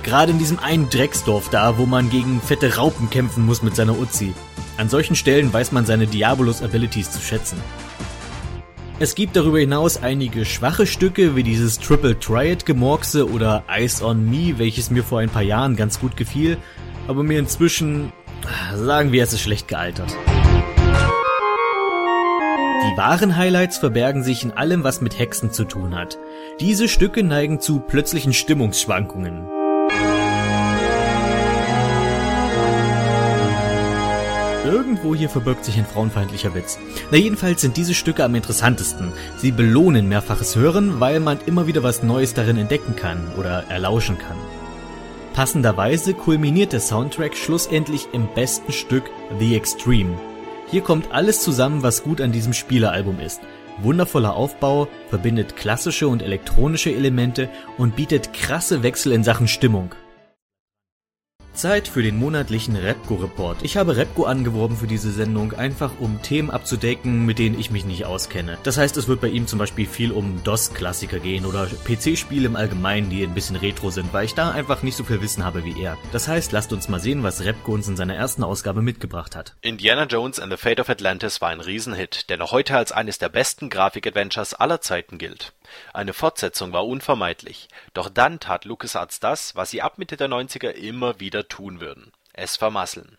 Gerade 0.04 0.30
in 0.30 0.38
diesem 0.38 0.60
einen 0.60 0.88
Drecksdorf 0.90 1.50
da, 1.50 1.76
wo 1.76 1.86
man 1.86 2.08
gegen 2.08 2.40
fette 2.40 2.76
Raupen 2.76 3.10
kämpfen 3.10 3.44
muss 3.44 3.64
mit 3.64 3.74
seiner 3.74 3.98
Uzi. 3.98 4.32
An 4.76 4.88
solchen 4.88 5.16
Stellen 5.16 5.52
weiß 5.52 5.72
man 5.72 5.86
seine 5.86 6.06
Diabolus 6.06 6.62
Abilities 6.62 7.10
zu 7.10 7.20
schätzen. 7.20 7.58
Es 9.00 9.16
gibt 9.16 9.34
darüber 9.34 9.58
hinaus 9.58 10.00
einige 10.00 10.44
schwache 10.44 10.86
Stücke 10.86 11.34
wie 11.34 11.42
dieses 11.42 11.80
Triple 11.80 12.16
Triad 12.16 12.64
Gemorkse 12.64 13.28
oder 13.28 13.64
Ice 13.76 14.04
on 14.06 14.30
Me, 14.30 14.56
welches 14.56 14.88
mir 14.92 15.02
vor 15.02 15.18
ein 15.18 15.30
paar 15.30 15.42
Jahren 15.42 15.74
ganz 15.74 15.98
gut 15.98 16.16
gefiel, 16.16 16.58
aber 17.08 17.22
mir 17.22 17.38
inzwischen, 17.38 18.12
sagen 18.74 19.12
wir, 19.12 19.22
es 19.22 19.32
ist 19.32 19.42
schlecht 19.42 19.68
gealtert. 19.68 20.14
Die 22.86 22.96
wahren 22.98 23.36
Highlights 23.36 23.78
verbergen 23.78 24.22
sich 24.22 24.44
in 24.44 24.52
allem, 24.52 24.84
was 24.84 25.00
mit 25.00 25.18
Hexen 25.18 25.52
zu 25.52 25.64
tun 25.64 25.94
hat. 25.94 26.18
Diese 26.60 26.86
Stücke 26.88 27.22
neigen 27.22 27.60
zu 27.60 27.80
plötzlichen 27.80 28.32
Stimmungsschwankungen. 28.32 29.48
Irgendwo 34.64 35.14
hier 35.14 35.28
verbirgt 35.28 35.64
sich 35.64 35.76
ein 35.78 35.86
frauenfeindlicher 35.86 36.54
Witz. 36.54 36.78
Na 37.10 37.18
jedenfalls 37.18 37.60
sind 37.60 37.76
diese 37.76 37.94
Stücke 37.94 38.24
am 38.24 38.34
interessantesten. 38.34 39.12
Sie 39.38 39.50
belohnen 39.50 40.08
mehrfaches 40.08 40.56
Hören, 40.56 41.00
weil 41.00 41.20
man 41.20 41.38
immer 41.46 41.66
wieder 41.66 41.82
was 41.82 42.02
Neues 42.02 42.34
darin 42.34 42.58
entdecken 42.58 42.96
kann 42.96 43.32
oder 43.36 43.64
erlauschen 43.68 44.18
kann. 44.18 44.36
Passenderweise 45.34 46.14
kulminiert 46.14 46.72
der 46.72 46.78
Soundtrack 46.78 47.36
schlussendlich 47.36 48.06
im 48.12 48.28
besten 48.36 48.70
Stück 48.70 49.10
The 49.40 49.56
Extreme. 49.56 50.16
Hier 50.70 50.80
kommt 50.80 51.10
alles 51.10 51.42
zusammen, 51.42 51.82
was 51.82 52.04
gut 52.04 52.20
an 52.20 52.30
diesem 52.30 52.52
Spielealbum 52.52 53.18
ist. 53.18 53.40
Wundervoller 53.82 54.36
Aufbau, 54.36 54.86
verbindet 55.08 55.56
klassische 55.56 56.06
und 56.06 56.22
elektronische 56.22 56.94
Elemente 56.94 57.48
und 57.78 57.96
bietet 57.96 58.32
krasse 58.32 58.84
Wechsel 58.84 59.10
in 59.10 59.24
Sachen 59.24 59.48
Stimmung. 59.48 59.96
Zeit 61.54 61.88
für 61.88 62.02
den 62.02 62.18
monatlichen 62.18 62.76
Repco-Report. 62.76 63.58
Ich 63.62 63.76
habe 63.76 63.96
Repco 63.96 64.24
angeworben 64.24 64.76
für 64.76 64.86
diese 64.86 65.10
Sendung, 65.10 65.52
einfach 65.52 65.92
um 66.00 66.20
Themen 66.20 66.50
abzudecken, 66.50 67.24
mit 67.24 67.38
denen 67.38 67.58
ich 67.58 67.70
mich 67.70 67.84
nicht 67.84 68.04
auskenne. 68.04 68.58
Das 68.64 68.76
heißt, 68.76 68.96
es 68.96 69.08
wird 69.08 69.20
bei 69.20 69.28
ihm 69.28 69.46
zum 69.46 69.58
Beispiel 69.58 69.86
viel 69.86 70.12
um 70.12 70.42
DOS-Klassiker 70.42 71.20
gehen 71.20 71.46
oder 71.46 71.66
PC-Spiele 71.66 72.46
im 72.46 72.56
Allgemeinen, 72.56 73.08
die 73.08 73.22
ein 73.22 73.34
bisschen 73.34 73.56
retro 73.56 73.90
sind, 73.90 74.12
weil 74.12 74.24
ich 74.24 74.34
da 74.34 74.50
einfach 74.50 74.82
nicht 74.82 74.96
so 74.96 75.04
viel 75.04 75.22
Wissen 75.22 75.44
habe 75.44 75.64
wie 75.64 75.80
er. 75.80 75.96
Das 76.12 76.28
heißt, 76.28 76.52
lasst 76.52 76.72
uns 76.72 76.88
mal 76.88 77.00
sehen, 77.00 77.22
was 77.22 77.44
Repco 77.44 77.72
uns 77.72 77.88
in 77.88 77.96
seiner 77.96 78.16
ersten 78.16 78.42
Ausgabe 78.42 78.82
mitgebracht 78.82 79.36
hat. 79.36 79.54
Indiana 79.62 80.04
Jones 80.04 80.40
and 80.40 80.52
the 80.52 80.58
Fate 80.58 80.80
of 80.80 80.90
Atlantis 80.90 81.40
war 81.40 81.50
ein 81.50 81.60
Riesenhit, 81.60 82.28
der 82.30 82.36
noch 82.36 82.52
heute 82.52 82.76
als 82.76 82.92
eines 82.92 83.18
der 83.18 83.28
besten 83.28 83.70
Grafik-Adventures 83.70 84.54
aller 84.54 84.80
Zeiten 84.80 85.18
gilt. 85.18 85.52
Eine 85.92 86.12
Fortsetzung 86.12 86.72
war 86.72 86.86
unvermeidlich, 86.86 87.68
doch 87.94 88.08
dann 88.08 88.40
tat 88.40 88.64
LucasArts 88.64 89.20
das, 89.20 89.56
was 89.56 89.70
sie 89.70 89.82
ab 89.82 89.98
Mitte 89.98 90.16
der 90.16 90.28
90er 90.28 90.70
immer 90.70 91.20
wieder 91.20 91.43
tun 91.48 91.80
würden: 91.80 92.12
es 92.32 92.56
vermasseln. 92.56 93.16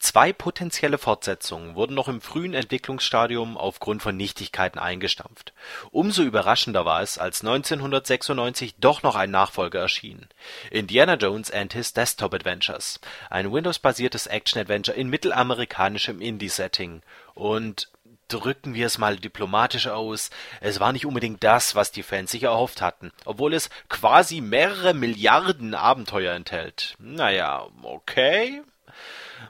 Zwei 0.00 0.32
potenzielle 0.32 0.96
Fortsetzungen 0.96 1.74
wurden 1.74 1.92
noch 1.92 2.08
im 2.08 2.22
frühen 2.22 2.54
Entwicklungsstadium 2.54 3.58
aufgrund 3.58 4.00
von 4.00 4.16
Nichtigkeiten 4.16 4.78
eingestampft. 4.78 5.52
Umso 5.90 6.22
überraschender 6.22 6.86
war 6.86 7.02
es, 7.02 7.18
als 7.18 7.42
1996 7.42 8.76
doch 8.78 9.02
noch 9.02 9.14
ein 9.14 9.30
Nachfolger 9.30 9.78
erschien: 9.78 10.26
Indiana 10.70 11.16
Jones 11.16 11.50
and 11.50 11.74
His 11.74 11.92
Desktop 11.92 12.32
Adventures, 12.32 12.98
ein 13.28 13.52
Windows-basiertes 13.52 14.26
Action-Adventure 14.26 14.96
in 14.96 15.10
mittelamerikanischem 15.10 16.22
Indie-Setting 16.22 17.02
und 17.34 17.90
drücken 18.32 18.74
wir 18.74 18.86
es 18.86 18.98
mal 18.98 19.16
diplomatisch 19.16 19.88
aus, 19.88 20.30
es 20.60 20.80
war 20.80 20.92
nicht 20.92 21.06
unbedingt 21.06 21.42
das, 21.44 21.74
was 21.74 21.92
die 21.92 22.02
Fans 22.02 22.30
sich 22.30 22.44
erhofft 22.44 22.80
hatten, 22.80 23.12
obwohl 23.24 23.54
es 23.54 23.70
quasi 23.88 24.40
mehrere 24.40 24.94
Milliarden 24.94 25.74
Abenteuer 25.74 26.34
enthält. 26.34 26.94
Naja, 26.98 27.66
okay. 27.82 28.62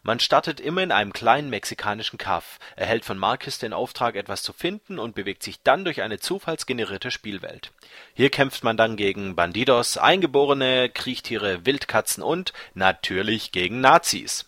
Man 0.03 0.21
startet 0.21 0.61
immer 0.61 0.83
in 0.83 0.93
einem 0.93 1.13
kleinen 1.13 1.51
mexikanischen 1.51 2.19
Kaff, 2.19 2.59
erhält 2.77 3.05
von 3.05 3.19
Marcus 3.19 3.59
den 3.59 3.73
Auftrag, 3.73 4.17
etwas 4.17 4.43
zu 4.43 4.53
finden 4.53 4.99
und 4.99 5.15
bewegt 5.15 5.43
sich 5.43 5.63
dann 5.63 5.85
durch 5.85 6.03
eine 6.03 6.19
zufallsgenerierte 6.19 7.11
Spielwelt. 7.11 7.73
Hier 8.15 8.31
kämpft 8.31 8.65
man 8.65 8.77
dann 8.77 8.97
gegen 8.97 9.37
Bandidos, 9.37 9.99
Eingeborene, 9.99 10.89
Kriechtiere, 10.89 11.67
Wildkatzen 11.67 12.23
und 12.23 12.53
natürlich 12.75 13.53
gegen 13.53 13.81
Nazis. 13.81 14.47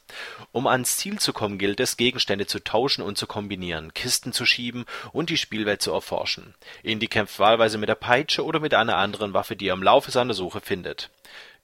Um 0.53 0.67
ans 0.67 0.99
Ziel 0.99 1.19
zu 1.19 1.33
kommen, 1.33 1.59
gilt 1.59 1.81
es, 1.81 1.97
Gegenstände 1.97 2.47
zu 2.47 2.63
tauschen 2.63 3.03
und 3.03 3.17
zu 3.17 3.27
kombinieren, 3.27 3.95
Kisten 3.95 4.33
zu 4.33 4.45
schieben 4.45 4.85
und 5.13 5.31
die 5.31 5.39
Spielwelt 5.39 5.81
zu 5.81 5.93
erforschen. 5.93 6.55
Indy 6.83 7.07
kämpft 7.07 7.39
wahlweise 7.39 7.79
mit 7.79 7.89
der 7.89 7.95
Peitsche 7.95 8.45
oder 8.45 8.61
mit 8.61 8.75
einer 8.75 8.97
anderen 8.97 9.33
Waffe, 9.33 9.57
die 9.57 9.69
er 9.69 9.75
im 9.75 9.83
Laufe 9.83 10.11
seiner 10.11 10.35
Suche 10.35 10.61
findet. 10.61 11.11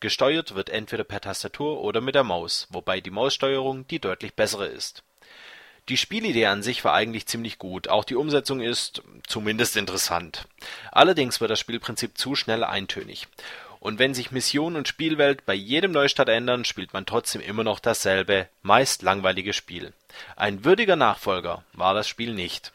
Gesteuert 0.00 0.54
wird 0.54 0.70
entweder 0.70 1.04
per 1.04 1.20
Tastatur 1.20 1.80
oder 1.80 2.00
mit 2.00 2.14
der 2.14 2.24
Maus, 2.24 2.68
wobei 2.70 3.00
die 3.00 3.10
Maussteuerung 3.10 3.86
die 3.88 3.98
deutlich 3.98 4.34
bessere 4.34 4.66
ist. 4.66 5.02
Die 5.88 5.96
Spielidee 5.96 6.46
an 6.46 6.62
sich 6.62 6.84
war 6.84 6.94
eigentlich 6.94 7.26
ziemlich 7.26 7.58
gut, 7.58 7.88
auch 7.88 8.04
die 8.04 8.14
Umsetzung 8.14 8.60
ist 8.60 9.02
zumindest 9.26 9.76
interessant. 9.76 10.46
Allerdings 10.92 11.40
wird 11.40 11.50
das 11.50 11.60
Spielprinzip 11.60 12.16
zu 12.18 12.34
schnell 12.34 12.62
eintönig. 12.62 13.26
Und 13.80 13.98
wenn 13.98 14.12
sich 14.12 14.30
Mission 14.30 14.76
und 14.76 14.86
Spielwelt 14.86 15.46
bei 15.46 15.54
jedem 15.54 15.92
Neustart 15.92 16.28
ändern, 16.28 16.64
spielt 16.64 16.92
man 16.92 17.06
trotzdem 17.06 17.40
immer 17.40 17.64
noch 17.64 17.78
dasselbe, 17.78 18.48
meist 18.62 19.02
langweilige 19.02 19.52
Spiel. 19.52 19.92
Ein 20.36 20.64
würdiger 20.64 20.96
Nachfolger 20.96 21.64
war 21.72 21.94
das 21.94 22.08
Spiel 22.08 22.34
nicht. 22.34 22.72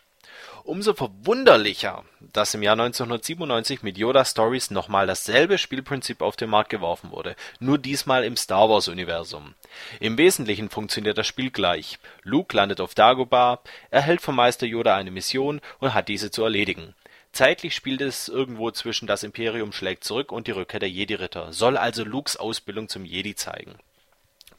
Umso 0.65 0.93
verwunderlicher, 0.93 2.05
dass 2.21 2.53
im 2.53 2.63
Jahr 2.63 2.79
1997 2.79 3.83
mit 3.83 3.97
Yoda 3.97 4.23
Stories 4.23 4.71
nochmal 4.71 5.07
dasselbe 5.07 5.57
Spielprinzip 5.57 6.21
auf 6.21 6.37
den 6.37 6.49
Markt 6.49 6.69
geworfen 6.69 7.11
wurde, 7.11 7.35
nur 7.59 7.77
diesmal 7.77 8.23
im 8.23 8.37
Star 8.37 8.69
Wars 8.69 8.87
Universum. 8.87 9.55
Im 9.99 10.17
Wesentlichen 10.17 10.69
funktioniert 10.69 11.17
das 11.17 11.27
Spiel 11.27 11.51
gleich. 11.51 11.99
Luke 12.23 12.55
landet 12.55 12.79
auf 12.79 12.95
Dagobah, 12.95 13.59
erhält 13.91 14.21
vom 14.21 14.37
Meister 14.37 14.65
Yoda 14.65 14.95
eine 14.95 15.11
Mission 15.11 15.59
und 15.79 15.93
hat 15.93 16.07
diese 16.07 16.31
zu 16.31 16.43
erledigen. 16.43 16.95
Zeitlich 17.33 17.75
spielt 17.75 17.99
es 17.99 18.29
irgendwo 18.29 18.71
zwischen 18.71 19.05
Das 19.05 19.23
Imperium 19.23 19.73
schlägt 19.73 20.05
zurück 20.05 20.31
und 20.31 20.47
die 20.47 20.51
Rückkehr 20.51 20.79
der 20.79 20.89
Jedi-Ritter, 20.89 21.51
soll 21.51 21.75
also 21.75 22.05
Lukes 22.05 22.37
Ausbildung 22.37 22.87
zum 22.87 23.03
Jedi 23.03 23.35
zeigen. 23.35 23.75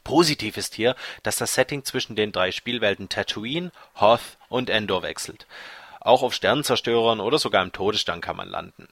Positiv 0.03 0.59
ist 0.59 0.75
hier, 0.75 0.97
dass 1.23 1.37
das 1.37 1.55
Setting 1.55 1.83
zwischen 1.83 2.14
den 2.14 2.31
drei 2.31 2.53
Spielwelten 2.53 3.09
Tatooine, 3.09 3.73
Hoth 3.99 4.37
und 4.51 4.69
Endor 4.69 5.03
wechselt 5.03 5.47
Auch 6.05 6.23
auf 6.23 6.35
Sternenzerstörern 6.35 7.19
oder 7.19 7.38
sogar 7.38 7.62
im 7.64 7.73
Todesstern 7.73 8.21
kann 8.21 8.37
man 8.37 8.49
landen. 8.49 8.88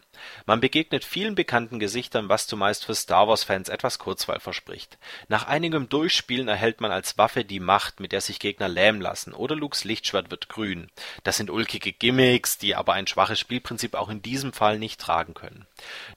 Man 0.47 0.61
begegnet 0.61 1.05
vielen 1.05 1.35
bekannten 1.35 1.79
Gesichtern, 1.79 2.29
was 2.29 2.47
zumeist 2.47 2.85
für 2.85 2.95
Star-Wars-Fans 2.95 3.69
etwas 3.69 3.99
Kurzweil 3.99 4.41
verspricht. 4.41 4.99
Nach 5.29 5.47
einigem 5.47 5.89
Durchspielen 5.89 6.49
erhält 6.49 6.81
man 6.81 6.91
als 6.91 7.19
Waffe 7.19 7.45
die 7.45 7.61
Macht, 7.61 8.01
mit 8.01 8.13
der 8.13 8.21
sich 8.21 8.39
Gegner 8.39 8.69
lähmen 8.69 9.01
lassen, 9.01 9.33
oder 9.33 9.57
Lukes 9.57 9.85
Lichtschwert 9.85 10.31
wird 10.31 10.49
grün. 10.49 10.91
Das 11.25 11.37
sind 11.37 11.51
ulkige 11.51 11.93
Gimmicks, 11.93 12.59
die 12.59 12.75
aber 12.75 12.93
ein 12.95 13.07
schwaches 13.07 13.39
Spielprinzip 13.39 13.95
auch 13.95 14.09
in 14.09 14.23
diesem 14.23 14.53
Fall 14.53 14.79
nicht 14.79 15.01
tragen 15.01 15.35
können. 15.35 15.67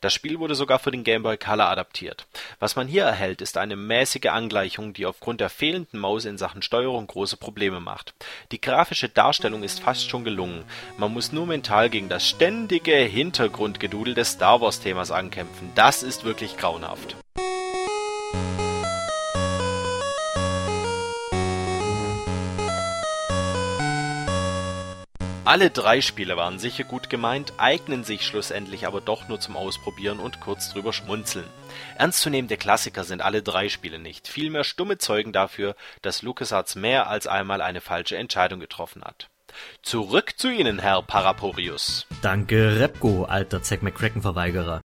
Das 0.01 0.13
Spiel 0.13 0.39
wurde 0.39 0.55
sogar 0.55 0.79
für 0.79 0.91
den 0.91 1.03
Game 1.03 1.23
Boy 1.23 1.37
Color 1.37 1.69
adaptiert. 1.69 2.25
Was 2.59 2.75
man 2.75 2.87
hier 2.87 3.03
erhält, 3.03 3.41
ist 3.41 3.57
eine 3.57 3.75
mäßige 3.75 4.27
Angleichung, 4.27 4.93
die 4.93 5.05
aufgrund 5.05 5.39
der 5.39 5.49
fehlenden 5.49 5.99
Maus 5.99 6.25
in 6.25 6.37
Sachen 6.37 6.61
Steuerung 6.61 7.07
große 7.07 7.37
Probleme 7.37 7.79
macht. 7.79 8.13
Die 8.51 8.61
grafische 8.61 9.09
Darstellung 9.09 9.63
ist 9.63 9.79
fast 9.79 10.09
schon 10.09 10.23
gelungen. 10.23 10.65
Man 10.97 11.13
muss 11.13 11.31
nur 11.31 11.45
mental 11.45 11.89
gegen 11.89 12.09
das 12.09 12.27
ständige 12.27 12.95
Hintergrundgedudel 12.95 13.94
des 14.03 14.31
Star 14.31 14.61
Wars 14.61 14.79
Themas 14.79 15.11
ankämpfen. 15.11 15.71
Das 15.75 16.03
ist 16.03 16.25
wirklich 16.25 16.57
grauenhaft. 16.57 17.15
Alle 25.45 25.69
drei 25.69 26.01
Spiele 26.01 26.37
waren 26.37 26.57
sicher 26.57 26.85
gut 26.85 27.11
gemeint, 27.11 27.53
eignen 27.57 28.03
sich 28.03 28.25
schlussendlich 28.25 28.87
aber 28.87 28.99
doch 28.99 29.27
nur 29.27 29.39
zum 29.39 29.55
Ausprobieren 29.55 30.19
und 30.19 30.41
kurz 30.41 30.73
drüber 30.73 30.91
schmunzeln. 30.91 31.45
Ernstzunehmende 31.99 32.57
Klassiker 32.57 33.03
sind 33.03 33.21
alle 33.21 33.43
drei 33.43 33.69
Spiele 33.69 33.99
nicht, 33.99 34.27
vielmehr 34.27 34.63
stumme 34.63 34.97
Zeugen 34.97 35.33
dafür, 35.33 35.75
dass 36.01 36.23
LucasArts 36.23 36.73
mehr 36.73 37.07
als 37.09 37.27
einmal 37.27 37.61
eine 37.61 37.79
falsche 37.79 38.17
Entscheidung 38.17 38.59
getroffen 38.59 39.03
hat. 39.03 39.29
Zurück 39.81 40.33
zu 40.37 40.49
Ihnen, 40.49 40.79
Herr 40.79 41.01
Paraporius. 41.01 42.07
Danke, 42.21 42.79
Repco, 42.79 43.25
alter 43.25 43.61
Zack 43.63 43.83
McCracken-Verweigerer. 43.83 44.81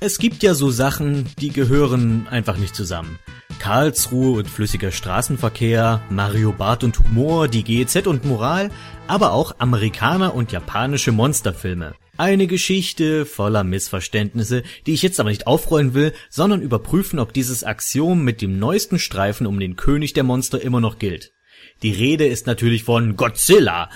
Es 0.00 0.18
gibt 0.18 0.44
ja 0.44 0.54
so 0.54 0.70
Sachen, 0.70 1.28
die 1.40 1.50
gehören 1.50 2.28
einfach 2.28 2.56
nicht 2.56 2.76
zusammen. 2.76 3.18
Karlsruhe 3.58 4.38
und 4.38 4.48
flüssiger 4.48 4.92
Straßenverkehr, 4.92 6.02
Mario 6.08 6.52
Bart 6.52 6.84
und 6.84 6.98
Humor, 7.00 7.48
die 7.48 7.64
GEZ 7.64 8.06
und 8.06 8.24
Moral, 8.24 8.70
aber 9.08 9.32
auch 9.32 9.56
Amerikaner 9.58 10.34
und 10.34 10.52
japanische 10.52 11.10
Monsterfilme. 11.10 11.94
Eine 12.16 12.46
Geschichte 12.46 13.26
voller 13.26 13.64
Missverständnisse, 13.64 14.62
die 14.86 14.94
ich 14.94 15.02
jetzt 15.02 15.18
aber 15.18 15.30
nicht 15.30 15.46
aufrollen 15.46 15.94
will, 15.94 16.12
sondern 16.30 16.62
überprüfen, 16.62 17.18
ob 17.18 17.32
dieses 17.32 17.64
Axiom 17.64 18.22
mit 18.22 18.40
dem 18.40 18.58
neuesten 18.58 18.98
Streifen 18.98 19.46
um 19.46 19.58
den 19.58 19.76
König 19.76 20.12
der 20.12 20.24
Monster 20.24 20.60
immer 20.60 20.80
noch 20.80 20.98
gilt. 20.98 21.32
Die 21.82 21.92
Rede 21.92 22.26
ist 22.26 22.48
natürlich 22.48 22.82
von 22.82 23.14
Godzilla. 23.14 23.88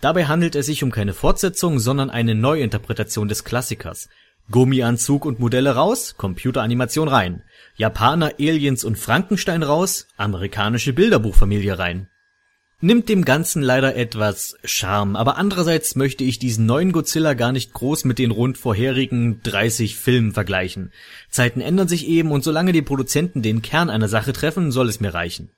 Dabei 0.00 0.26
handelt 0.26 0.54
es 0.54 0.66
sich 0.66 0.84
um 0.84 0.92
keine 0.92 1.12
Fortsetzung, 1.12 1.80
sondern 1.80 2.08
eine 2.08 2.36
Neuinterpretation 2.36 3.26
des 3.26 3.42
Klassikers. 3.42 4.08
Gummianzug 4.48 5.24
und 5.24 5.40
Modelle 5.40 5.74
raus, 5.74 6.14
Computeranimation 6.16 7.08
rein. 7.08 7.42
Japaner, 7.74 8.34
Aliens 8.38 8.84
und 8.84 8.96
Frankenstein 8.96 9.64
raus, 9.64 10.06
amerikanische 10.16 10.92
Bilderbuchfamilie 10.92 11.76
rein. 11.76 12.08
Nimmt 12.80 13.08
dem 13.08 13.24
Ganzen 13.24 13.60
leider 13.60 13.96
etwas 13.96 14.56
Charme, 14.62 15.16
aber 15.16 15.36
andererseits 15.36 15.96
möchte 15.96 16.22
ich 16.22 16.38
diesen 16.38 16.66
neuen 16.66 16.92
Godzilla 16.92 17.34
gar 17.34 17.50
nicht 17.50 17.72
groß 17.72 18.04
mit 18.04 18.20
den 18.20 18.30
rund 18.30 18.56
vorherigen 18.56 19.40
30 19.42 19.96
Filmen 19.96 20.32
vergleichen. 20.32 20.92
Zeiten 21.28 21.60
ändern 21.60 21.88
sich 21.88 22.06
eben 22.06 22.30
und 22.30 22.44
solange 22.44 22.70
die 22.70 22.82
Produzenten 22.82 23.42
den 23.42 23.62
Kern 23.62 23.90
einer 23.90 24.08
Sache 24.08 24.32
treffen, 24.32 24.70
soll 24.70 24.88
es 24.88 25.00
mir 25.00 25.12
reichen. 25.12 25.50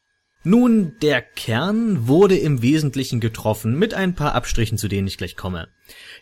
Nun, 0.45 0.93
der 1.03 1.21
Kern 1.21 2.07
wurde 2.07 2.37
im 2.37 2.63
Wesentlichen 2.63 3.21
getroffen, 3.21 3.77
mit 3.77 3.93
ein 3.93 4.15
paar 4.15 4.35
Abstrichen, 4.35 4.79
zu 4.79 4.89
denen 4.89 5.09
ich 5.09 5.19
gleich 5.19 5.37
komme. 5.37 5.69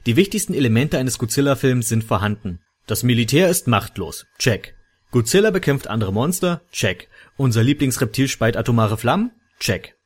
Die 0.07 0.17
wichtigsten 0.17 0.55
Elemente 0.55 0.99
eines 0.99 1.19
Godzilla-Films 1.19 1.89
sind 1.89 2.03
vorhanden. 2.03 2.61
Das 2.87 3.03
Militär 3.03 3.51
ist 3.51 3.69
machtlos. 3.69 4.27
Check. 4.39 4.75
Godzilla 5.11 5.51
bekämpft 5.51 5.89
andere 5.89 6.13
Monster. 6.13 6.63
Check. 6.73 7.09
Unser 7.37 7.63
Lieblingsreptil 7.63 8.29
speit 8.29 8.57
atomare 8.57 8.97
Flammen. 8.97 9.33
Check. 9.61 9.97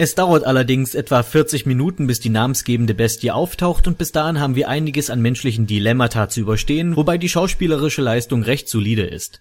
Es 0.00 0.14
dauert 0.14 0.44
allerdings 0.44 0.94
etwa 0.94 1.24
40 1.24 1.66
Minuten, 1.66 2.06
bis 2.06 2.20
die 2.20 2.28
namensgebende 2.28 2.94
Bestie 2.94 3.32
auftaucht 3.32 3.88
und 3.88 3.98
bis 3.98 4.12
dahin 4.12 4.38
haben 4.38 4.54
wir 4.54 4.68
einiges 4.68 5.10
an 5.10 5.20
menschlichen 5.20 5.66
Dilemmata 5.66 6.28
zu 6.28 6.40
überstehen, 6.40 6.94
wobei 6.94 7.18
die 7.18 7.28
schauspielerische 7.28 8.00
Leistung 8.00 8.44
recht 8.44 8.68
solide 8.68 9.02
ist. 9.02 9.40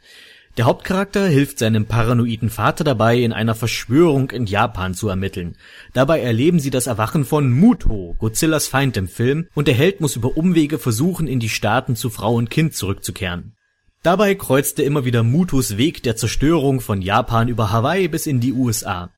Der 0.57 0.65
Hauptcharakter 0.65 1.27
hilft 1.27 1.59
seinem 1.59 1.85
paranoiden 1.85 2.49
Vater 2.49 2.83
dabei, 2.83 3.19
in 3.19 3.31
einer 3.31 3.53
Verschwörung 3.53 4.31
in 4.31 4.47
Japan 4.47 4.95
zu 4.95 5.07
ermitteln. 5.07 5.55
Dabei 5.93 6.19
erleben 6.19 6.59
sie 6.59 6.71
das 6.71 6.87
Erwachen 6.87 7.25
von 7.25 7.51
Muto, 7.51 8.15
Godzillas 8.17 8.67
Feind 8.67 8.97
im 8.97 9.07
Film, 9.07 9.49
und 9.53 9.67
der 9.67 9.75
Held 9.75 10.01
muss 10.01 10.15
über 10.15 10.35
Umwege 10.35 10.79
versuchen, 10.79 11.27
in 11.27 11.39
die 11.39 11.49
Staaten 11.49 11.95
zu 11.95 12.09
Frau 12.09 12.33
und 12.33 12.49
Kind 12.49 12.73
zurückzukehren. 12.73 13.53
Dabei 14.01 14.33
kreuzte 14.33 14.81
immer 14.81 15.05
wieder 15.05 15.21
Mutos 15.21 15.77
Weg 15.77 16.01
der 16.01 16.15
Zerstörung 16.15 16.81
von 16.81 17.03
Japan 17.03 17.49
über 17.49 17.71
Hawaii 17.71 18.07
bis 18.07 18.25
in 18.25 18.39
die 18.39 18.53
USA. 18.53 19.11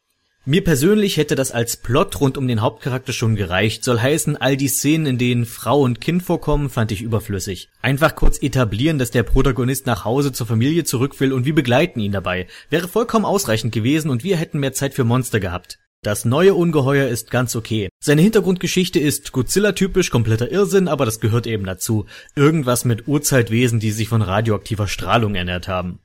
Mir 0.45 0.63
persönlich 0.63 1.17
hätte 1.17 1.35
das 1.35 1.51
als 1.51 1.77
Plot 1.77 2.21
rund 2.21 2.37
um 2.37 2.47
den 2.47 2.61
Hauptcharakter 2.61 3.11
schon 3.11 3.35
gereicht, 3.35 3.83
soll 3.83 3.99
heißen, 3.99 4.37
all 4.37 4.55
die 4.55 4.69
Szenen, 4.69 5.05
in 5.05 5.17
denen 5.17 5.45
Frau 5.45 5.81
und 5.81 5.99
Kind 5.99 6.23
vorkommen, 6.23 6.69
fand 6.69 6.91
ich 6.91 7.01
überflüssig. 7.01 7.69
Einfach 7.81 8.15
kurz 8.15 8.41
etablieren, 8.41 8.99
dass 8.99 9.11
der 9.11 9.23
Protagonist 9.23 9.85
nach 9.85 10.05
Hause 10.05 10.31
zur 10.31 10.47
Familie 10.47 10.85
zurück 10.85 11.19
will 11.19 11.33
und 11.33 11.45
wir 11.45 11.53
begleiten 11.53 11.99
ihn 11.99 12.13
dabei, 12.13 12.47
wäre 12.69 12.87
vollkommen 12.87 13.25
ausreichend 13.25 13.73
gewesen 13.73 14.09
und 14.09 14.23
wir 14.23 14.37
hätten 14.37 14.59
mehr 14.59 14.73
Zeit 14.73 14.93
für 14.93 15.03
Monster 15.03 15.41
gehabt. 15.41 15.77
Das 16.01 16.23
neue 16.23 16.53
Ungeheuer 16.53 17.09
ist 17.09 17.29
ganz 17.29 17.57
okay. 17.57 17.89
Seine 18.01 18.21
Hintergrundgeschichte 18.21 18.99
ist 18.99 19.33
Godzilla-typisch 19.33 20.09
kompletter 20.09 20.49
Irrsinn, 20.49 20.87
aber 20.87 21.03
das 21.03 21.19
gehört 21.19 21.45
eben 21.45 21.65
dazu. 21.65 22.05
Irgendwas 22.37 22.85
mit 22.85 23.09
Urzeitwesen, 23.09 23.81
die 23.81 23.91
sich 23.91 24.07
von 24.07 24.21
radioaktiver 24.21 24.87
Strahlung 24.87 25.35
ernährt 25.35 25.67
haben. 25.67 25.99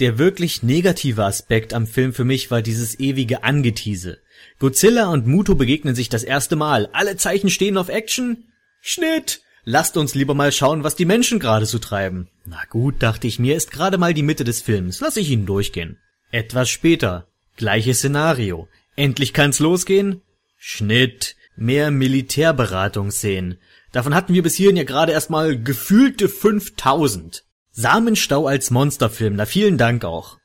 Der 0.00 0.18
wirklich 0.18 0.62
negative 0.62 1.24
Aspekt 1.24 1.74
am 1.74 1.86
Film 1.86 2.14
für 2.14 2.24
mich 2.24 2.50
war 2.50 2.62
dieses 2.62 2.98
ewige 2.98 3.44
Angetease. 3.44 4.18
Godzilla 4.58 5.10
und 5.10 5.26
Muto 5.26 5.54
begegnen 5.54 5.94
sich 5.94 6.08
das 6.08 6.24
erste 6.24 6.56
Mal. 6.56 6.88
Alle 6.92 7.18
Zeichen 7.18 7.50
stehen 7.50 7.76
auf 7.76 7.90
Action. 7.90 8.44
Schnitt! 8.80 9.42
Lasst 9.64 9.98
uns 9.98 10.14
lieber 10.14 10.32
mal 10.32 10.52
schauen, 10.52 10.84
was 10.84 10.96
die 10.96 11.04
Menschen 11.04 11.38
gerade 11.38 11.66
so 11.66 11.78
treiben. 11.78 12.30
Na 12.46 12.62
gut, 12.70 12.94
dachte 13.02 13.26
ich 13.26 13.38
mir, 13.38 13.56
ist 13.56 13.70
gerade 13.70 13.98
mal 13.98 14.14
die 14.14 14.22
Mitte 14.22 14.42
des 14.42 14.62
Films. 14.62 15.00
Lass 15.00 15.18
ich 15.18 15.28
ihn 15.28 15.44
durchgehen. 15.44 15.98
Etwas 16.30 16.70
später. 16.70 17.28
Gleiches 17.56 17.98
Szenario. 17.98 18.68
Endlich 18.96 19.34
kann's 19.34 19.58
losgehen. 19.58 20.22
Schnitt. 20.56 21.36
Mehr 21.56 21.90
Militärberatungsszenen. 21.90 23.58
Davon 23.92 24.14
hatten 24.14 24.32
wir 24.32 24.42
bis 24.42 24.54
hierhin 24.54 24.78
ja 24.78 24.84
gerade 24.84 25.12
erstmal 25.12 25.62
gefühlte 25.62 26.30
5000. 26.30 27.44
Samenstau 27.72 28.46
als 28.46 28.70
Monsterfilm, 28.70 29.36
na 29.36 29.46
vielen 29.46 29.78
Dank 29.78 30.04
auch. 30.04 30.38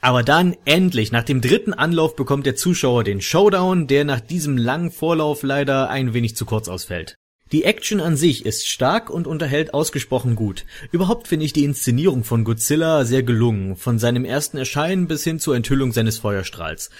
Aber 0.00 0.22
dann 0.22 0.56
endlich, 0.64 1.10
nach 1.10 1.24
dem 1.24 1.40
dritten 1.40 1.74
Anlauf 1.74 2.14
bekommt 2.14 2.46
der 2.46 2.54
Zuschauer 2.54 3.02
den 3.02 3.20
Showdown, 3.20 3.88
der 3.88 4.04
nach 4.04 4.20
diesem 4.20 4.56
langen 4.56 4.92
Vorlauf 4.92 5.42
leider 5.42 5.90
ein 5.90 6.14
wenig 6.14 6.36
zu 6.36 6.46
kurz 6.46 6.68
ausfällt. 6.68 7.16
Die 7.50 7.64
Action 7.64 8.00
an 8.00 8.16
sich 8.16 8.44
ist 8.44 8.68
stark 8.68 9.10
und 9.10 9.26
unterhält 9.26 9.72
ausgesprochen 9.72 10.36
gut. 10.36 10.66
Überhaupt 10.92 11.28
finde 11.28 11.46
ich 11.46 11.54
die 11.54 11.64
Inszenierung 11.64 12.22
von 12.22 12.44
Godzilla 12.44 13.04
sehr 13.04 13.22
gelungen, 13.22 13.74
von 13.74 13.98
seinem 13.98 14.24
ersten 14.24 14.58
Erscheinen 14.58 15.08
bis 15.08 15.24
hin 15.24 15.40
zur 15.40 15.56
Enthüllung 15.56 15.92
seines 15.92 16.18
Feuerstrahls. 16.18 16.90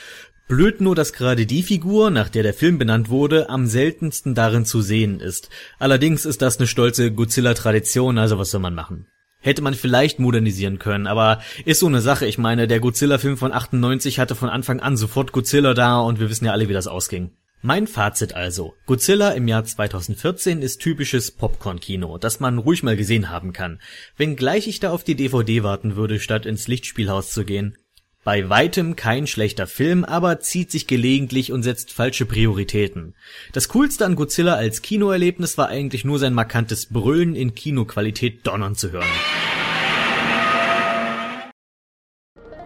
Blöd 0.48 0.80
nur, 0.80 0.94
dass 0.94 1.12
gerade 1.12 1.44
die 1.44 1.62
Figur, 1.62 2.10
nach 2.10 2.30
der 2.30 2.42
der 2.42 2.54
Film 2.54 2.78
benannt 2.78 3.10
wurde, 3.10 3.50
am 3.50 3.66
seltensten 3.66 4.34
darin 4.34 4.64
zu 4.64 4.80
sehen 4.80 5.20
ist. 5.20 5.50
Allerdings 5.78 6.24
ist 6.24 6.40
das 6.40 6.56
eine 6.56 6.66
stolze 6.66 7.12
Godzilla-Tradition, 7.12 8.16
also 8.16 8.38
was 8.38 8.50
soll 8.50 8.62
man 8.62 8.74
machen? 8.74 9.06
Hätte 9.40 9.62
man 9.62 9.74
vielleicht 9.74 10.18
modernisieren 10.18 10.79
können, 10.79 11.07
aber 11.07 11.40
ist 11.64 11.81
so 11.81 11.87
eine 11.87 12.01
Sache. 12.01 12.27
Ich 12.27 12.38
meine, 12.38 12.66
der 12.66 12.81
Godzilla-Film 12.81 13.37
von 13.37 13.53
98 13.53 14.18
hatte 14.18 14.35
von 14.35 14.48
Anfang 14.48 14.81
an 14.81 14.96
sofort 14.96 15.33
Godzilla 15.33 15.74
da 15.74 16.01
und 16.01 16.18
wir 16.18 16.29
wissen 16.29 16.44
ja 16.44 16.53
alle, 16.53 16.68
wie 16.68 16.72
das 16.72 16.88
ausging. 16.88 17.31
Mein 17.61 17.88
Fazit 17.88 18.35
also. 18.35 18.74
Godzilla 18.87 19.31
im 19.31 19.48
Jahr 19.48 19.64
2014 19.64 20.62
ist 20.62 20.81
typisches 20.81 21.33
Popcorn-Kino, 21.33 22.16
das 22.18 22.38
man 22.38 22.59
ruhig 22.59 22.85
mal 22.85 22.96
gesehen 22.96 23.31
haben 23.31 23.53
kann. 23.53 23.81
Wenngleich 24.16 24.68
ich 24.68 24.79
da 24.79 24.92
auf 24.92 25.03
die 25.03 25.16
DVD 25.16 25.64
warten 25.64 25.96
würde, 25.96 26.20
statt 26.20 26.46
ins 26.46 26.68
Lichtspielhaus 26.68 27.33
zu 27.33 27.44
gehen. 27.44 27.77
Bei 28.24 28.48
weitem 28.48 28.96
kein 28.96 29.26
schlechter 29.26 29.66
Film, 29.66 30.04
aber 30.04 30.40
zieht 30.40 30.70
sich 30.70 30.87
gelegentlich 30.87 31.52
und 31.52 31.62
setzt 31.62 31.92
falsche 31.92 32.26
Prioritäten. 32.26 33.14
Das 33.52 33.68
coolste 33.68 34.04
an 34.04 34.16
Godzilla 34.16 34.54
als 34.54 34.83
Kinoerlebnis 34.83 35.57
war 35.57 35.68
eigentlich 35.68 36.04
nur 36.04 36.18
sein 36.18 36.35
markantes 36.35 36.87
Brüllen 36.87 37.35
in 37.37 37.54
Kinoqualität 37.54 38.46
donnern 38.46 38.74
zu 38.74 38.90
hören. 38.90 39.07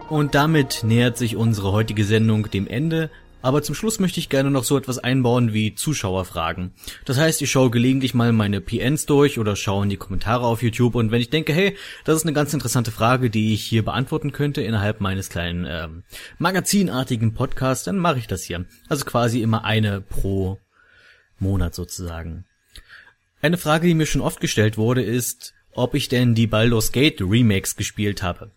Und 0.09 0.35
damit 0.35 0.81
nähert 0.83 1.17
sich 1.17 1.35
unsere 1.35 1.71
heutige 1.71 2.03
Sendung 2.03 2.49
dem 2.51 2.67
Ende. 2.67 3.09
Aber 3.43 3.61
zum 3.61 3.75
Schluss 3.75 3.99
möchte 3.99 4.21
ich 4.21 4.29
gerne 4.29 4.49
noch 4.49 4.63
so 4.63 4.77
etwas 4.77 4.99
einbauen 4.99 5.51
wie 5.51 5.75
Zuschauerfragen. 5.75 6.71
Das 7.03 7.17
heißt, 7.17 7.41
ich 7.41 7.51
schaue 7.51 7.69
gelegentlich 7.71 8.13
mal 8.13 8.31
meine 8.31 8.61
PNs 8.61 9.05
durch 9.05 9.37
oder 9.37 9.57
schaue 9.57 9.83
in 9.83 9.89
die 9.89 9.97
Kommentare 9.97 10.45
auf 10.45 10.63
YouTube 10.63 10.95
und 10.95 11.11
wenn 11.11 11.19
ich 11.19 11.29
denke, 11.29 11.51
hey, 11.51 11.75
das 12.05 12.15
ist 12.15 12.23
eine 12.23 12.31
ganz 12.31 12.53
interessante 12.53 12.91
Frage, 12.91 13.29
die 13.29 13.53
ich 13.53 13.61
hier 13.61 13.83
beantworten 13.83 14.31
könnte 14.31 14.61
innerhalb 14.61 15.01
meines 15.01 15.29
kleinen 15.29 15.67
ähm, 15.69 16.03
magazinartigen 16.39 17.33
Podcasts, 17.33 17.83
dann 17.83 17.97
mache 17.97 18.17
ich 18.17 18.27
das 18.27 18.43
hier. 18.43 18.63
Also 18.87 19.03
quasi 19.03 19.41
immer 19.41 19.65
eine 19.65 19.99
pro 19.99 20.57
Monat 21.37 21.75
sozusagen. 21.75 22.45
Eine 23.41 23.57
Frage, 23.57 23.87
die 23.87 23.93
mir 23.93 24.05
schon 24.05 24.21
oft 24.21 24.39
gestellt 24.39 24.77
wurde, 24.77 25.03
ist, 25.03 25.53
ob 25.73 25.95
ich 25.95 26.07
denn 26.07 26.33
die 26.33 26.47
Baldur's 26.47 26.93
Gate 26.93 27.19
Remakes 27.19 27.75
gespielt 27.75 28.23
habe. 28.23 28.51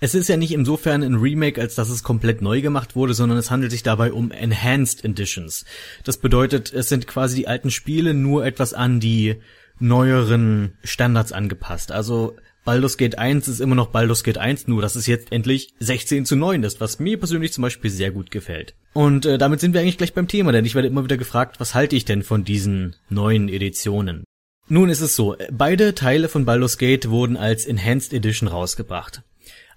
Es 0.00 0.14
ist 0.14 0.28
ja 0.28 0.36
nicht 0.36 0.52
insofern 0.52 1.02
ein 1.02 1.16
Remake, 1.16 1.60
als 1.60 1.74
dass 1.74 1.90
es 1.90 2.02
komplett 2.02 2.42
neu 2.42 2.60
gemacht 2.60 2.96
wurde, 2.96 3.14
sondern 3.14 3.38
es 3.38 3.50
handelt 3.50 3.70
sich 3.70 3.82
dabei 3.82 4.12
um 4.12 4.30
Enhanced 4.30 5.04
Editions. 5.04 5.64
Das 6.04 6.18
bedeutet, 6.18 6.72
es 6.72 6.88
sind 6.88 7.06
quasi 7.06 7.36
die 7.36 7.48
alten 7.48 7.70
Spiele 7.70 8.14
nur 8.14 8.44
etwas 8.44 8.74
an 8.74 9.00
die 9.00 9.36
neueren 9.80 10.72
Standards 10.82 11.32
angepasst. 11.32 11.92
Also 11.92 12.36
Baldur's 12.64 12.98
Gate 12.98 13.16
1 13.16 13.48
ist 13.48 13.60
immer 13.60 13.74
noch 13.74 13.88
Baldur's 13.88 14.24
Gate 14.24 14.36
1, 14.36 14.68
nur 14.68 14.82
dass 14.82 14.94
es 14.94 15.06
jetzt 15.06 15.32
endlich 15.32 15.72
16 15.78 16.26
zu 16.26 16.36
9 16.36 16.64
ist, 16.64 16.80
was 16.80 16.98
mir 16.98 17.18
persönlich 17.18 17.52
zum 17.52 17.62
Beispiel 17.62 17.90
sehr 17.90 18.10
gut 18.10 18.30
gefällt. 18.30 18.74
Und 18.92 19.24
äh, 19.24 19.38
damit 19.38 19.60
sind 19.60 19.72
wir 19.72 19.80
eigentlich 19.80 19.96
gleich 19.96 20.12
beim 20.12 20.28
Thema, 20.28 20.52
denn 20.52 20.64
ich 20.64 20.74
werde 20.74 20.88
immer 20.88 21.04
wieder 21.04 21.16
gefragt, 21.16 21.60
was 21.60 21.74
halte 21.74 21.96
ich 21.96 22.04
denn 22.04 22.22
von 22.22 22.44
diesen 22.44 22.96
neuen 23.08 23.48
Editionen? 23.48 24.24
Nun 24.68 24.90
ist 24.90 25.00
es 25.00 25.16
so, 25.16 25.34
beide 25.50 25.94
Teile 25.94 26.28
von 26.28 26.44
Baldur's 26.44 26.76
Gate 26.76 27.08
wurden 27.08 27.38
als 27.38 27.64
Enhanced 27.64 28.12
Edition 28.12 28.48
rausgebracht. 28.48 29.22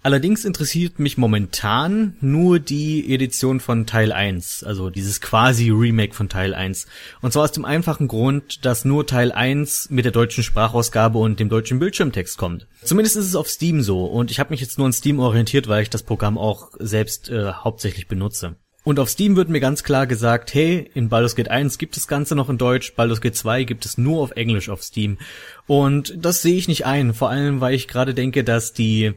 Allerdings 0.04 0.46
interessiert 0.46 0.98
mich 0.98 1.20
momentan 1.20 2.16
nur 2.22 2.58
die 2.58 3.14
Edition 3.14 3.60
von 3.60 3.86
Teil 3.86 4.12
1, 4.12 4.64
also 4.64 4.90
dieses 4.90 5.22
quasi 5.22 5.70
Remake 5.70 6.16
von 6.16 6.28
Teil 6.28 6.56
1. 6.56 6.88
Und 7.22 7.34
zwar 7.34 7.44
aus 7.44 7.52
dem 7.52 7.66
einfachen 7.66 8.08
Grund, 8.08 8.66
dass 8.66 8.84
nur 8.84 9.06
Teil 9.06 9.32
1 9.32 9.92
mit 9.92 10.06
der 10.06 10.12
deutschen 10.12 10.44
Sprachausgabe 10.44 11.20
und 11.20 11.40
dem 11.40 11.50
deutschen 11.50 11.78
Bildschirmtext 11.78 12.40
kommt. 12.40 12.66
Zumindest 12.84 13.16
ist 13.16 13.28
es 13.28 13.36
auf 13.36 13.48
Steam 13.48 13.84
so 13.84 14.06
und 14.06 14.32
ich 14.32 14.40
habe 14.40 14.50
mich 14.50 14.62
jetzt 14.62 14.80
nur 14.80 14.88
an 14.88 14.94
Steam 14.94 15.20
orientiert, 15.20 15.68
weil 15.68 15.84
ich 15.84 15.92
das 15.92 16.02
Programm 16.02 16.40
auch 16.40 16.72
selbst 16.80 17.30
äh, 17.30 17.52
hauptsächlich 17.52 18.08
benutze. 18.08 18.56
Und 18.84 19.00
auf 19.00 19.10
Steam 19.10 19.36
wird 19.36 19.50
mir 19.50 19.60
ganz 19.60 19.84
klar 19.84 20.08
gesagt, 20.08 20.56
hey, 20.56 20.90
in 20.96 21.10
Baldur's 21.10 21.36
Gate 21.36 21.50
1 21.52 21.78
gibt 21.78 21.96
es 21.98 22.08
Ganze 22.08 22.36
noch 22.36 22.50
in 22.50 22.58
Deutsch, 22.58 22.96
Baldur's 22.96 23.22
Gate 23.22 23.36
2 23.36 23.66
gibt 23.66 23.86
es 23.86 24.00
nur 24.00 24.22
auf 24.24 24.32
Englisch 24.32 24.70
auf 24.70 24.82
Steam. 24.82 25.20
Und 25.68 26.16
das 26.18 26.42
sehe 26.42 26.56
ich 26.56 26.68
nicht 26.68 26.88
ein, 26.88 27.14
vor 27.14 27.30
allem 27.30 27.62
weil 27.62 27.76
ich 27.76 27.88
gerade 27.88 28.16
denke, 28.16 28.44
dass 28.44 28.74
die 28.74 29.14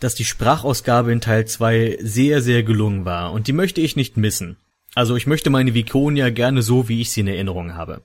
dass 0.00 0.14
die 0.14 0.24
Sprachausgabe 0.24 1.12
in 1.12 1.20
Teil 1.20 1.46
2 1.46 1.98
sehr, 2.00 2.42
sehr 2.42 2.62
gelungen 2.62 3.04
war 3.04 3.32
und 3.32 3.46
die 3.46 3.52
möchte 3.52 3.80
ich 3.80 3.96
nicht 3.96 4.16
missen. 4.16 4.56
Also 4.94 5.14
ich 5.14 5.26
möchte 5.26 5.50
meine 5.50 5.74
Vikonia 5.74 6.30
gerne 6.30 6.62
so, 6.62 6.88
wie 6.88 7.02
ich 7.02 7.10
sie 7.10 7.20
in 7.20 7.28
Erinnerung 7.28 7.74
habe. 7.74 8.02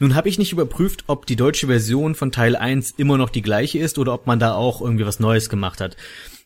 Nun 0.00 0.14
habe 0.14 0.28
ich 0.28 0.38
nicht 0.38 0.52
überprüft, 0.52 1.04
ob 1.06 1.24
die 1.24 1.36
deutsche 1.36 1.68
Version 1.68 2.14
von 2.14 2.32
Teil 2.32 2.56
1 2.56 2.92
immer 2.96 3.16
noch 3.16 3.30
die 3.30 3.42
gleiche 3.42 3.78
ist 3.78 3.96
oder 3.98 4.12
ob 4.12 4.26
man 4.26 4.40
da 4.40 4.54
auch 4.54 4.80
irgendwie 4.80 5.06
was 5.06 5.20
Neues 5.20 5.48
gemacht 5.48 5.80
hat. 5.80 5.96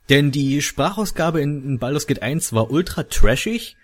Denn 0.09 0.31
die 0.31 0.61
Sprachausgabe 0.61 1.41
in 1.41 1.79
Baldur's 1.79 2.07
Gate 2.07 2.23
1 2.23 2.53
war 2.53 2.71
ultra 2.71 3.05
trashig, 3.05 3.77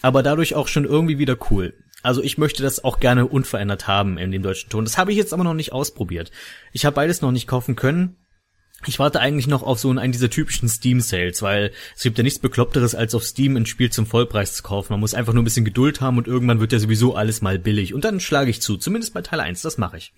aber 0.00 0.22
dadurch 0.22 0.54
auch 0.54 0.68
schon 0.68 0.84
irgendwie 0.84 1.18
wieder 1.18 1.36
cool. 1.50 1.74
Also 2.02 2.22
ich 2.22 2.38
möchte 2.38 2.62
das 2.62 2.84
auch 2.84 3.00
gerne 3.00 3.26
unverändert 3.26 3.88
haben 3.88 4.18
in 4.18 4.30
dem 4.30 4.42
deutschen 4.42 4.70
Ton. 4.70 4.84
Das 4.84 4.96
habe 4.96 5.10
ich 5.10 5.18
jetzt 5.18 5.32
aber 5.34 5.44
noch 5.44 5.54
nicht 5.54 5.72
ausprobiert. 5.72 6.30
Ich 6.72 6.86
habe 6.86 6.94
beides 6.94 7.20
noch 7.20 7.32
nicht 7.32 7.48
kaufen 7.48 7.74
können. 7.74 8.16
Ich 8.86 9.00
warte 9.00 9.18
eigentlich 9.18 9.48
noch 9.48 9.64
auf 9.64 9.80
so 9.80 9.90
einen 9.90 10.12
dieser 10.12 10.30
typischen 10.30 10.68
Steam-Sales, 10.68 11.42
weil 11.42 11.72
es 11.96 12.04
gibt 12.04 12.16
ja 12.16 12.22
nichts 12.22 12.38
Bekloppteres, 12.38 12.94
als 12.94 13.14
auf 13.14 13.24
Steam 13.24 13.56
ein 13.56 13.66
Spiel 13.66 13.90
zum 13.90 14.06
Vollpreis 14.06 14.54
zu 14.54 14.62
kaufen. 14.62 14.92
Man 14.92 15.00
muss 15.00 15.14
einfach 15.14 15.32
nur 15.32 15.42
ein 15.42 15.44
bisschen 15.44 15.64
Geduld 15.64 16.00
haben 16.00 16.16
und 16.16 16.28
irgendwann 16.28 16.60
wird 16.60 16.72
ja 16.72 16.78
sowieso 16.78 17.16
alles 17.16 17.42
mal 17.42 17.58
billig. 17.58 17.92
Und 17.92 18.04
dann 18.04 18.20
schlage 18.20 18.50
ich 18.50 18.62
zu, 18.62 18.76
zumindest 18.76 19.14
bei 19.14 19.22
Teil 19.22 19.40
1, 19.40 19.62
das 19.62 19.78
mache 19.78 19.98
ich. 19.98 20.12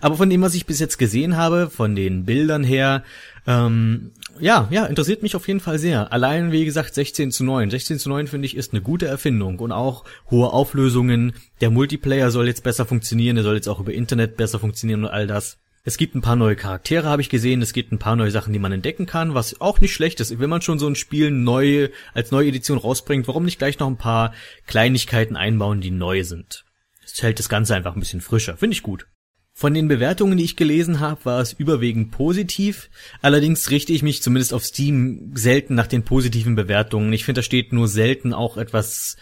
Aber 0.00 0.16
von 0.16 0.28
dem, 0.28 0.42
was 0.42 0.54
ich 0.54 0.66
bis 0.66 0.78
jetzt 0.78 0.98
gesehen 0.98 1.36
habe, 1.36 1.70
von 1.70 1.96
den 1.96 2.24
Bildern 2.24 2.62
her, 2.62 3.04
ähm, 3.46 4.12
ja, 4.38 4.68
ja, 4.70 4.84
interessiert 4.84 5.22
mich 5.22 5.34
auf 5.34 5.48
jeden 5.48 5.60
Fall 5.60 5.78
sehr. 5.78 6.12
Allein, 6.12 6.52
wie 6.52 6.66
gesagt, 6.66 6.94
16 6.94 7.32
zu 7.32 7.42
9. 7.42 7.70
16 7.70 7.98
zu 7.98 8.10
9 8.10 8.26
finde 8.26 8.46
ich 8.46 8.56
ist 8.56 8.72
eine 8.72 8.82
gute 8.82 9.06
Erfindung 9.06 9.58
und 9.58 9.72
auch 9.72 10.04
hohe 10.30 10.52
Auflösungen. 10.52 11.32
Der 11.62 11.70
Multiplayer 11.70 12.30
soll 12.30 12.46
jetzt 12.46 12.62
besser 12.62 12.84
funktionieren, 12.84 13.36
der 13.36 13.44
soll 13.44 13.56
jetzt 13.56 13.68
auch 13.68 13.80
über 13.80 13.92
Internet 13.94 14.36
besser 14.36 14.58
funktionieren 14.58 15.04
und 15.04 15.10
all 15.10 15.26
das. 15.26 15.58
Es 15.88 15.96
gibt 15.96 16.14
ein 16.14 16.20
paar 16.20 16.36
neue 16.36 16.54
Charaktere, 16.54 17.08
habe 17.08 17.22
ich 17.22 17.30
gesehen. 17.30 17.62
Es 17.62 17.72
gibt 17.72 17.92
ein 17.92 17.98
paar 17.98 18.14
neue 18.14 18.30
Sachen, 18.30 18.52
die 18.52 18.58
man 18.58 18.72
entdecken 18.72 19.06
kann, 19.06 19.32
was 19.32 19.58
auch 19.62 19.80
nicht 19.80 19.94
schlecht 19.94 20.20
ist. 20.20 20.38
Wenn 20.38 20.50
man 20.50 20.60
schon 20.60 20.78
so 20.78 20.86
ein 20.86 20.96
Spiel 20.96 21.30
neu 21.30 21.88
als 22.12 22.30
neue 22.30 22.48
Edition 22.48 22.76
rausbringt, 22.76 23.26
warum 23.26 23.46
nicht 23.46 23.58
gleich 23.58 23.78
noch 23.78 23.86
ein 23.86 23.96
paar 23.96 24.34
Kleinigkeiten 24.66 25.34
einbauen, 25.34 25.80
die 25.80 25.90
neu 25.90 26.24
sind? 26.24 26.66
Es 27.02 27.22
hält 27.22 27.38
das 27.38 27.48
Ganze 27.48 27.74
einfach 27.74 27.94
ein 27.94 28.00
bisschen 28.00 28.20
frischer. 28.20 28.58
Finde 28.58 28.74
ich 28.74 28.82
gut. 28.82 29.06
Von 29.54 29.72
den 29.72 29.88
Bewertungen, 29.88 30.36
die 30.36 30.44
ich 30.44 30.56
gelesen 30.56 31.00
habe, 31.00 31.24
war 31.24 31.40
es 31.40 31.54
überwiegend 31.54 32.10
positiv. 32.10 32.90
Allerdings 33.22 33.70
richte 33.70 33.94
ich 33.94 34.02
mich 34.02 34.20
zumindest 34.20 34.52
auf 34.52 34.66
Steam 34.66 35.32
selten 35.36 35.74
nach 35.74 35.86
den 35.86 36.04
positiven 36.04 36.54
Bewertungen. 36.54 37.14
Ich 37.14 37.24
finde, 37.24 37.38
da 37.38 37.42
steht 37.42 37.72
nur 37.72 37.88
selten 37.88 38.34
auch 38.34 38.58
etwas 38.58 39.16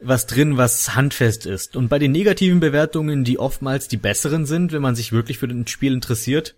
was 0.00 0.26
drin, 0.26 0.56
was 0.56 0.94
handfest 0.94 1.46
ist. 1.46 1.76
Und 1.76 1.88
bei 1.88 1.98
den 1.98 2.12
negativen 2.12 2.60
Bewertungen, 2.60 3.24
die 3.24 3.38
oftmals 3.38 3.88
die 3.88 3.96
besseren 3.96 4.46
sind, 4.46 4.72
wenn 4.72 4.82
man 4.82 4.94
sich 4.94 5.12
wirklich 5.12 5.38
für 5.38 5.48
das 5.48 5.70
Spiel 5.70 5.92
interessiert, 5.92 6.54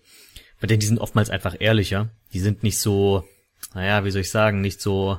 weil 0.60 0.76
die 0.76 0.86
sind 0.86 0.98
oftmals 0.98 1.30
einfach 1.30 1.56
ehrlicher. 1.58 2.10
Die 2.32 2.40
sind 2.40 2.62
nicht 2.62 2.78
so, 2.78 3.24
naja, 3.74 4.04
wie 4.04 4.10
soll 4.10 4.22
ich 4.22 4.30
sagen, 4.30 4.60
nicht 4.60 4.80
so. 4.80 5.18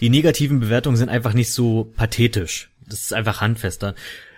Die 0.00 0.10
negativen 0.10 0.58
Bewertungen 0.58 0.96
sind 0.96 1.08
einfach 1.08 1.34
nicht 1.34 1.52
so 1.52 1.92
pathetisch. 1.96 2.70
Das 2.88 3.00
ist 3.00 3.14
einfach 3.14 3.40
handfester. 3.40 3.94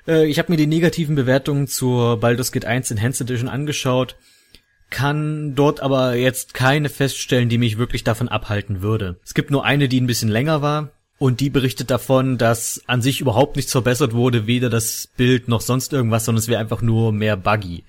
Äh, 0.07 0.27
ich 0.27 0.39
habe 0.39 0.53
mir 0.53 0.59
die 0.59 0.67
negativen 0.67 1.15
Bewertungen 1.15 1.67
zur 1.67 2.21
Baldur's 2.21 2.53
Gate 2.53 2.67
1 2.67 2.91
Enhanced 2.91 3.23
Edition 3.23 3.49
angeschaut, 3.49 4.17
kann 4.91 5.55
dort 5.55 5.81
aber 5.81 6.15
jetzt 6.15 6.53
keine 6.55 6.89
feststellen, 6.89 7.49
die 7.49 7.59
mich 7.59 7.79
wirklich 7.79 8.05
davon 8.05 8.29
abhalten 8.29 8.83
würde. 8.83 9.19
Es 9.25 9.35
gibt 9.35 9.51
nur 9.51 9.65
eine, 9.65 9.89
die 9.89 10.01
ein 10.01 10.07
bisschen 10.07 10.29
länger 10.29 10.61
war, 10.61 10.91
und 11.25 11.41
die 11.41 11.49
berichtet 11.49 11.91
davon, 11.91 12.37
dass 12.37 12.83
an 12.87 13.01
sich 13.01 13.23
überhaupt 13.23 13.57
nichts 13.57 13.73
verbessert 13.73 14.13
wurde, 14.13 14.47
weder 14.47 14.69
das 14.69 15.09
Bild 15.17 15.49
noch 15.49 15.63
sonst 15.63 15.95
irgendwas, 15.95 16.27
sondern 16.27 16.41
es 16.41 16.49
wäre 16.49 16.61
einfach 16.61 16.83
nur 16.83 17.13
mehr 17.13 17.39
buggy. 17.39 17.85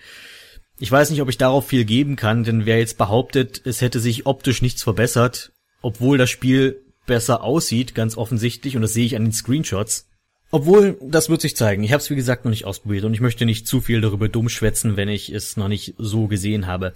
Ich 0.80 0.90
weiß 0.90 1.10
nicht, 1.10 1.22
ob 1.22 1.28
ich 1.28 1.38
darauf 1.38 1.68
viel 1.68 1.84
geben 1.84 2.16
kann, 2.16 2.46
denn 2.46 2.66
wer 2.66 2.80
jetzt 2.80 2.98
behauptet, 2.98 3.62
es 3.66 3.82
hätte 3.82 4.00
sich 4.00 4.26
optisch 4.26 4.62
nichts 4.62 4.84
verbessert, 4.84 5.52
obwohl 5.82 6.18
das 6.18 6.30
Spiel 6.30 6.82
besser 7.08 7.44
aussieht, 7.44 7.94
ganz 7.94 8.16
offensichtlich, 8.16 8.78
und 8.78 8.84
das 8.84 8.94
sehe 8.94 9.06
ich 9.06 9.18
an 9.18 9.26
den 9.26 9.34
Screenshots, 9.34 10.08
obwohl, 10.52 10.98
das 11.02 11.30
wird 11.30 11.42
sich 11.42 11.56
zeigen. 11.56 11.84
Ich 11.84 11.92
habe 11.92 12.02
es 12.02 12.10
wie 12.10 12.16
gesagt 12.16 12.46
noch 12.46 12.50
nicht 12.50 12.66
ausprobiert 12.66 13.04
und 13.04 13.14
ich 13.14 13.22
möchte 13.22 13.46
nicht 13.46 13.68
zu 13.68 13.82
viel 13.82 14.02
darüber 14.02 14.30
dumm 14.30 14.50
schwätzen, 14.50 14.96
wenn 14.96 15.10
ich 15.10 15.30
es 15.32 15.58
noch 15.58 15.68
nicht 15.68 15.96
so 15.98 16.28
gesehen 16.28 16.68
habe. 16.68 16.94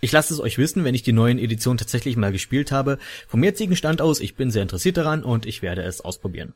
Ich 0.00 0.12
lasse 0.12 0.32
es 0.32 0.40
euch 0.40 0.58
wissen, 0.58 0.84
wenn 0.84 0.94
ich 0.94 1.02
die 1.02 1.12
neuen 1.12 1.38
Editionen 1.38 1.78
tatsächlich 1.78 2.16
mal 2.16 2.32
gespielt 2.32 2.72
habe. 2.72 2.98
Vom 3.28 3.44
jetzigen 3.44 3.76
Stand 3.76 4.00
aus, 4.00 4.20
ich 4.20 4.34
bin 4.34 4.50
sehr 4.50 4.62
interessiert 4.62 4.96
daran 4.96 5.22
und 5.22 5.46
ich 5.46 5.62
werde 5.62 5.82
es 5.82 6.00
ausprobieren. 6.00 6.54